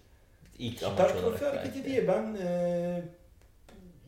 İlk 0.59 0.81
Hipertrofi 0.81 1.45
hareketi 1.45 1.75
belki. 1.75 1.89
diye 1.89 2.07
ben 2.07 2.35
eee, 2.35 3.03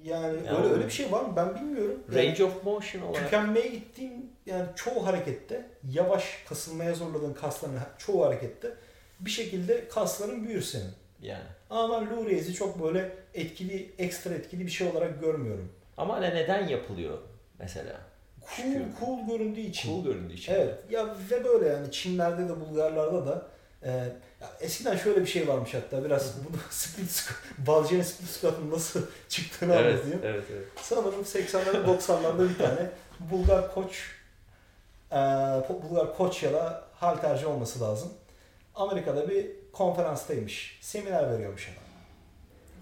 yani 0.03 0.37
Ya 0.47 0.57
öyle 0.57 0.73
öyle 0.73 0.85
bir 0.85 0.91
şey 0.91 1.11
var 1.11 1.21
mı 1.21 1.33
ben 1.35 1.55
bilmiyorum. 1.55 2.03
Yani 2.15 2.27
Range 2.27 2.43
of 2.43 2.63
motion 2.63 3.01
olarak. 3.01 3.23
tükenmeye 3.23 3.67
gittiğim 3.67 4.25
yani 4.45 4.65
çoğu 4.75 5.05
harekette 5.07 5.65
yavaş 5.91 6.43
kasılmaya 6.49 6.93
zorladığın 6.93 7.33
kasların 7.33 7.79
çoğu 7.97 8.25
harekette 8.25 8.73
bir 9.19 9.29
şekilde 9.31 9.87
kasların 9.87 10.47
büyür 10.47 10.61
senin. 10.61 10.91
Yani. 11.21 11.43
Ama 11.69 12.01
ben 12.01 12.17
Lou 12.17 12.25
Reis'i 12.25 12.53
çok 12.53 12.83
böyle 12.83 13.11
etkili, 13.33 13.91
ekstra 13.97 14.33
etkili 14.33 14.65
bir 14.65 14.71
şey 14.71 14.87
olarak 14.87 15.21
görmüyorum. 15.21 15.71
Ama 15.97 16.15
hani 16.15 16.35
neden 16.35 16.67
yapılıyor 16.67 17.17
mesela? 17.59 17.93
Cool, 18.41 18.55
Çıkıyor. 18.55 18.85
cool 18.99 19.27
göründüğü 19.27 19.59
için. 19.59 19.89
Cool 19.89 20.03
göründüğü 20.03 20.33
için. 20.33 20.53
Evet. 20.53 20.79
Ya 20.89 21.15
ve 21.31 21.43
böyle 21.43 21.67
yani 21.69 21.91
Çinlerde 21.91 22.49
de 22.49 22.59
Bulgarlarda 22.59 23.25
da 23.27 23.47
e, 23.83 23.91
ya 24.41 24.49
eskiden 24.59 24.97
şöyle 24.97 25.21
bir 25.21 25.25
şey 25.25 25.47
varmış 25.47 25.73
hatta 25.73 26.05
biraz 26.05 26.33
bunu 26.45 26.57
split 26.69 27.11
squat, 27.11 27.87
split 27.87 28.29
squat'ın 28.29 28.71
nasıl 28.71 29.01
çıktığını 29.29 29.73
Evet, 29.73 29.93
anlatayım. 29.93 30.19
evet, 30.23 30.43
evet. 30.53 30.65
Sanırım 30.81 31.21
80'lerde 31.21 31.85
90'larda 31.85 32.49
bir 32.49 32.57
tane 32.57 32.89
Bulgar 33.19 33.73
koç 33.73 34.11
Bulgar 35.11 36.17
koç 36.17 36.43
ya 36.43 36.53
da 36.53 36.83
halterci 36.93 37.45
olması 37.45 37.81
lazım. 37.81 38.09
Amerika'da 38.75 39.29
bir 39.29 39.47
konferanstaymış. 39.73 40.79
Seminer 40.81 41.31
veriyormuş 41.31 41.67
adam. 41.69 41.83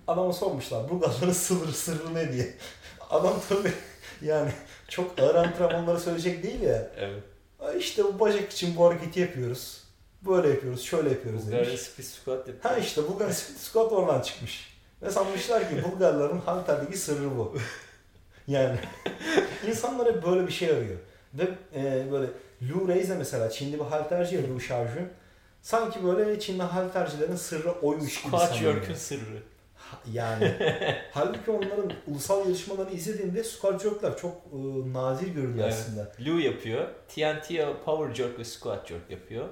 Adama 0.07 0.33
sormuşlar 0.33 0.89
Bulgarların 0.89 1.31
sınırı 1.33 1.71
sırrı 1.71 2.13
ne 2.13 2.33
diye. 2.33 2.53
Adam 3.09 3.33
tabii 3.49 3.73
yani 4.21 4.51
çok 4.87 5.19
ağır 5.19 5.35
antrenmanları 5.35 5.99
söyleyecek 5.99 6.43
değil 6.43 6.61
ya. 6.61 6.87
Evet. 6.97 7.23
"Ay 7.59 7.77
İşte 7.77 8.03
bu 8.03 8.19
bacak 8.19 8.51
için 8.51 8.75
bu 8.75 8.85
hareketi 8.85 9.19
yapıyoruz. 9.19 9.83
Böyle 10.21 10.49
yapıyoruz, 10.49 10.81
şöyle 10.83 11.09
yapıyoruz 11.09 11.45
Bulgar'ın 11.45 11.65
demiş. 11.65 11.81
split 11.81 12.05
squat 12.07 12.37
yapıyor. 12.47 12.57
Ha 12.61 12.77
işte 12.77 13.07
Bulgar 13.09 13.31
split 13.31 13.57
squat 13.59 13.91
oradan 13.91 14.21
çıkmış. 14.21 14.77
Ve 15.01 15.11
sanmışlar 15.11 15.69
ki 15.69 15.83
Bulgarların 15.83 16.39
halterdeki 16.39 16.97
sırrı 16.97 17.37
bu. 17.37 17.57
Yani 18.47 18.79
insanlar 19.67 20.15
hep 20.15 20.25
böyle 20.25 20.47
bir 20.47 20.51
şey 20.53 20.69
arıyor. 20.69 20.97
Ve 21.33 21.43
e, 21.75 22.11
böyle 22.11 22.27
Lou 22.69 22.87
Reis'e 22.87 23.15
mesela 23.15 23.49
Çinli 23.49 23.79
bir 23.79 23.83
halterci 23.85 24.35
ya 24.35 24.41
Lou 24.49 24.57
Xiaojun. 24.57 25.07
Sanki 25.61 26.03
böyle 26.03 26.39
Çinli 26.39 26.63
haltercilerin 26.63 27.35
sırrı 27.35 27.71
oymuş 27.71 28.21
gibi 28.21 28.27
Squat 28.27 28.49
sanıyor. 28.53 28.73
jerk'ün 28.73 28.93
sırrı. 28.93 29.37
Ha- 29.75 29.97
Yani 30.13 30.51
halbuki 31.11 31.51
onların 31.51 31.91
ulusal 32.07 32.45
yarışmalarını 32.45 32.91
izlediğimde 32.93 33.43
squat 33.43 33.83
jerk'ler 33.83 34.17
çok 34.17 34.31
e, 34.31 34.57
nadir 34.93 35.27
görülüyor 35.27 35.65
Evet. 35.67 35.73
aslında. 35.79 36.11
Lou 36.25 36.39
yapıyor. 36.39 36.87
TNT 37.07 37.49
power 37.85 38.15
jerk 38.15 38.39
ve 38.39 38.43
squat 38.43 38.87
jerk 38.87 39.09
yapıyor. 39.11 39.47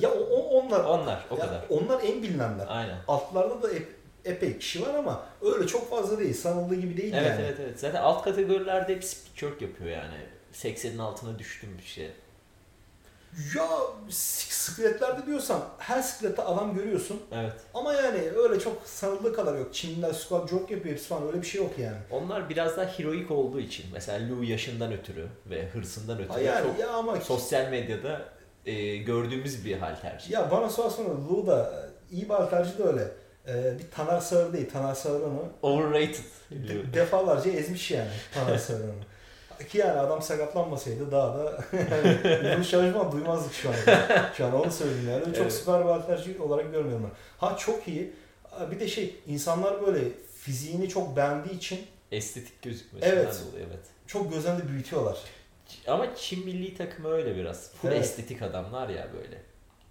Ya 0.00 0.10
o, 0.10 0.18
o- 0.20 0.60
onlar 0.60 0.84
Onlar 0.84 1.26
o 1.30 1.34
ya 1.34 1.40
kadar. 1.40 1.64
onlar 1.68 2.00
en 2.04 2.22
bilinenler. 2.22 2.66
Aynen. 2.68 2.98
Altlarda 3.08 3.62
da 3.62 3.68
hep 3.74 3.88
epey 4.24 4.58
kişi 4.58 4.82
var 4.86 4.94
ama 4.94 5.22
öyle 5.42 5.66
çok 5.66 5.90
fazla 5.90 6.18
değil. 6.18 6.34
Sanıldığı 6.34 6.74
gibi 6.74 6.96
değil 6.96 7.14
Evet 7.14 7.26
yani. 7.30 7.40
evet 7.44 7.56
evet. 7.60 7.80
Zaten 7.80 8.02
alt 8.02 8.24
kategorilerde 8.24 8.94
hep 8.94 9.04
speed 9.04 9.60
yapıyor 9.60 9.90
yani. 9.90 10.14
80'in 10.54 10.98
altına 10.98 11.38
düştüm 11.38 11.68
bir 11.78 11.86
şey. 11.86 12.10
Ya 13.56 13.66
sik- 14.10 14.52
sikletlerde 14.52 15.26
diyorsan 15.26 15.60
her 15.78 16.02
siklette 16.02 16.42
adam 16.42 16.74
görüyorsun. 16.74 17.22
Evet. 17.32 17.52
Ama 17.74 17.92
yani 17.94 18.18
öyle 18.36 18.60
çok 18.60 18.82
sanıldığı 18.84 19.34
kadar 19.36 19.58
yok. 19.58 19.74
Çinliler 19.74 20.12
squat 20.12 20.50
jog 20.50 20.70
yapıyor 20.70 20.94
hepsi 20.94 21.06
falan 21.08 21.26
öyle 21.26 21.42
bir 21.42 21.46
şey 21.46 21.62
yok 21.62 21.78
yani. 21.78 21.96
Onlar 22.10 22.48
biraz 22.48 22.76
daha 22.76 22.86
heroik 22.86 23.30
olduğu 23.30 23.60
için. 23.60 23.86
Mesela 23.92 24.28
Lou 24.30 24.42
yaşından 24.42 24.92
ötürü 24.92 25.26
ve 25.50 25.68
hırsından 25.68 26.18
ötürü 26.18 26.32
Ha 26.32 26.40
yani 26.40 26.66
çok 26.66 26.78
ya 26.78 26.88
ama 26.90 27.20
sosyal 27.20 27.70
medyada 27.70 28.22
e, 28.66 28.96
gördüğümüz 28.96 29.64
bir 29.64 29.76
hal 29.78 29.96
tercih. 29.96 30.30
ya 30.30 30.50
bana 30.50 30.70
sorarsan 30.70 31.04
Lu 31.30 31.46
da 31.46 31.88
e, 32.10 32.14
iyi 32.14 32.24
bir 32.24 32.34
alterci 32.34 32.78
de 32.78 32.82
öyle. 32.84 33.08
Ee, 33.48 33.78
bir 33.78 33.90
Taner 33.90 34.20
Sağır 34.20 34.52
değil. 34.52 34.70
Taner 34.70 34.94
Sağır'ını 34.94 35.40
Overrated. 35.62 36.14
de- 36.50 36.94
defalarca 36.94 37.50
ezmiş 37.50 37.90
yani 37.90 38.10
Taner 38.34 38.58
Sağır'ını. 38.58 38.92
Ki 39.68 39.78
yani 39.78 40.00
adam 40.00 40.22
sakatlanmasaydı 40.22 41.10
daha 41.12 41.38
da 41.38 41.58
Lu 42.58 42.64
Şarjman 42.70 43.12
duymazdık 43.12 43.54
şu 43.54 43.68
an. 43.68 43.74
Şu 44.36 44.46
an 44.46 44.54
onu 44.60 44.72
söyleyeyim 44.72 45.08
yani. 45.10 45.24
Çok 45.24 45.36
Evet. 45.36 45.52
süper 45.52 45.84
bir 45.84 45.88
alterci 45.88 46.38
olarak 46.40 46.72
görmüyorum 46.72 47.02
ben. 47.10 47.46
Ha 47.46 47.56
çok 47.56 47.88
iyi. 47.88 48.12
Bir 48.70 48.80
de 48.80 48.88
şey 48.88 49.16
insanlar 49.26 49.86
böyle 49.86 50.00
fiziğini 50.40 50.88
çok 50.88 51.16
beğendiği 51.16 51.56
için 51.56 51.80
Estetik 52.12 52.62
gözükmesinden 52.62 53.16
Evet. 53.16 53.42
dolayı 53.50 53.66
evet. 53.70 53.80
çok 54.06 54.32
göz 54.32 54.46
önünde 54.46 54.68
büyütüyorlar. 54.68 55.18
Ama 55.86 56.16
Çin 56.16 56.44
milli 56.44 56.76
takımı 56.76 57.08
öyle 57.08 57.36
biraz. 57.36 57.70
Full 57.72 57.88
Evet. 57.88 58.00
estetik 58.00 58.42
adamlar 58.42 58.88
ya 58.88 59.08
böyle. 59.14 59.42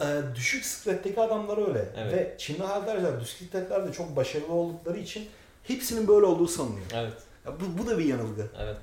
Ee, 0.02 0.36
düşük 0.36 0.66
sikletteki 0.66 1.22
adamlar 1.22 1.68
öyle. 1.68 1.86
Evet. 1.98 2.14
Ve 2.14 2.36
Çinli 2.38 2.64
halterciler 2.64 3.20
düşük 3.22 3.38
sikletlerde 3.38 3.92
çok 3.92 4.16
başarılı 4.16 4.54
oldukları 4.54 4.98
için 4.98 5.28
hepsinin 5.64 6.08
böyle 6.08 6.26
olduğu 6.26 6.48
sanılıyor. 6.48 6.86
Evet. 6.94 7.14
Ya 7.46 7.52
bu, 7.60 7.84
bu 7.84 7.88
da 7.88 7.98
bir 8.00 8.06
yanılgı. 8.06 8.48
Evet. 8.60 8.78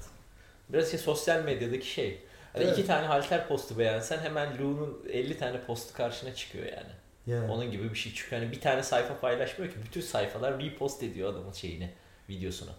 Biraz 0.68 0.90
şey 0.90 0.98
sosyal 0.98 1.42
medyadaki 1.44 1.86
şey. 1.90 2.18
Hani 2.52 2.64
Evet. 2.64 2.78
iki 2.78 2.86
tane 2.86 3.06
halter 3.06 3.48
postu 3.48 3.78
beğensen 3.78 4.18
hemen 4.18 4.58
Lou'nun 4.58 5.02
50 5.12 5.38
tane 5.38 5.60
postu 5.64 5.94
karşına 5.94 6.34
çıkıyor 6.34 6.64
yani. 6.66 6.90
Yani. 7.26 7.52
Onun 7.52 7.70
gibi 7.70 7.90
bir 7.90 7.98
şey. 7.98 8.12
Çünkü 8.14 8.36
hani 8.36 8.52
bir 8.52 8.60
tane 8.60 8.82
sayfa 8.82 9.20
paylaşmıyor 9.20 9.72
ki. 9.72 9.78
Bütün 9.84 10.00
sayfalar 10.00 10.62
repost 10.62 11.02
ediyor 11.02 11.30
adamın 11.32 11.52
şeyini, 11.52 11.90
videosunu. 12.28 12.70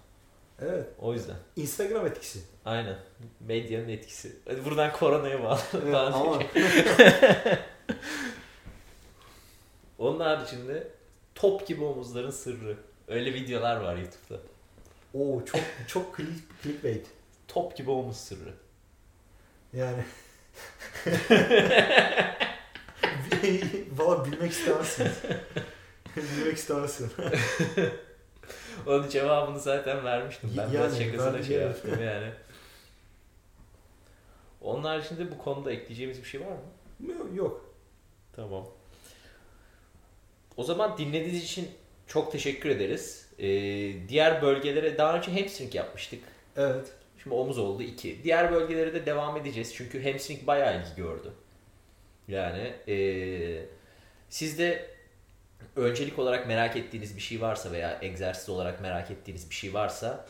Evet. 0.61 0.87
O 0.99 1.13
yüzden. 1.13 1.35
Instagram 1.55 2.07
etkisi. 2.07 2.39
Aynen. 2.65 2.95
Medyanın 3.39 3.89
etkisi. 3.89 4.35
Hadi 4.47 4.65
buradan 4.65 4.91
koronaya 4.91 5.43
bağlı. 5.43 5.59
Evet, 5.83 5.95
ama 5.95 6.39
Onun 9.99 10.19
haricinde 10.19 10.87
top 11.35 11.67
gibi 11.67 11.83
omuzların 11.83 12.31
sırrı. 12.31 12.77
Öyle 13.07 13.33
videolar 13.33 13.75
var 13.81 13.95
YouTube'da. 13.95 14.39
o 15.13 15.45
çok 15.45 15.61
çok 15.87 16.17
click, 16.17 16.63
clickbait. 16.63 17.07
Top 17.47 17.77
gibi 17.77 17.91
omuz 17.91 18.17
sırrı. 18.17 18.53
Yani 19.73 20.03
Valla 23.97 24.25
bilmek 24.25 24.51
istemezsin. 24.51 25.07
bilmek 26.17 26.57
istemezsin. 26.57 27.11
Onun 28.87 29.09
cevabını 29.09 29.59
zaten 29.59 30.05
vermiştim. 30.05 30.53
Ben 30.57 30.71
biraz 30.71 30.99
Yani, 30.99 31.05
şakasına 31.11 31.37
ben 31.37 31.41
şey 31.41 31.57
yaptım 31.57 32.03
yani. 32.03 32.31
Onun 34.61 34.83
haricinde 34.83 35.31
bu 35.31 35.37
konuda 35.37 35.71
ekleyeceğimiz 35.71 36.19
bir 36.19 36.27
şey 36.27 36.41
var 36.41 36.51
mı? 36.51 37.11
Yok, 37.11 37.27
Yok. 37.35 37.65
Tamam. 38.35 38.67
O 40.57 40.63
zaman 40.63 40.97
dinlediğiniz 40.97 41.43
için 41.43 41.71
çok 42.07 42.31
teşekkür 42.31 42.69
ederiz. 42.69 43.27
Ee, 43.39 43.45
diğer 44.09 44.41
bölgelere 44.41 44.97
daha 44.97 45.17
önce 45.17 45.39
hamstring 45.39 45.75
yapmıştık. 45.75 46.23
Evet. 46.55 46.87
Şimdi 47.23 47.35
omuz 47.35 47.57
oldu 47.57 47.83
2. 47.83 48.23
Diğer 48.23 48.51
bölgelere 48.51 48.93
de 48.93 49.05
devam 49.05 49.37
edeceğiz. 49.37 49.75
Çünkü 49.75 50.11
hamstring 50.11 50.47
bayağı 50.47 50.81
ilgi 50.81 50.95
gördü. 50.95 51.33
Yani 52.27 52.73
ee, 52.87 53.65
siz 54.29 54.59
de 54.59 54.89
öncelik 55.75 56.19
olarak 56.19 56.47
merak 56.47 56.75
ettiğiniz 56.75 57.15
bir 57.15 57.21
şey 57.21 57.41
varsa 57.41 57.71
veya 57.71 57.99
egzersiz 58.01 58.49
olarak 58.49 58.81
merak 58.81 59.11
ettiğiniz 59.11 59.49
bir 59.49 59.55
şey 59.55 59.73
varsa 59.73 60.25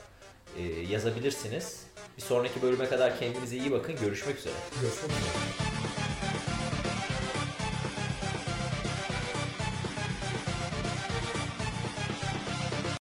ee, 0.57 0.63
yazabilirsiniz. 0.63 1.87
Bir 2.17 2.21
sonraki 2.21 2.61
bölüme 2.61 2.85
kadar 2.85 3.19
kendinize 3.19 3.57
iyi 3.57 3.71
bakın. 3.71 3.95
Görüşmek 4.01 4.37
üzere. 4.37 4.53
Görüşmek 4.81 5.11
üzere. 5.11 5.76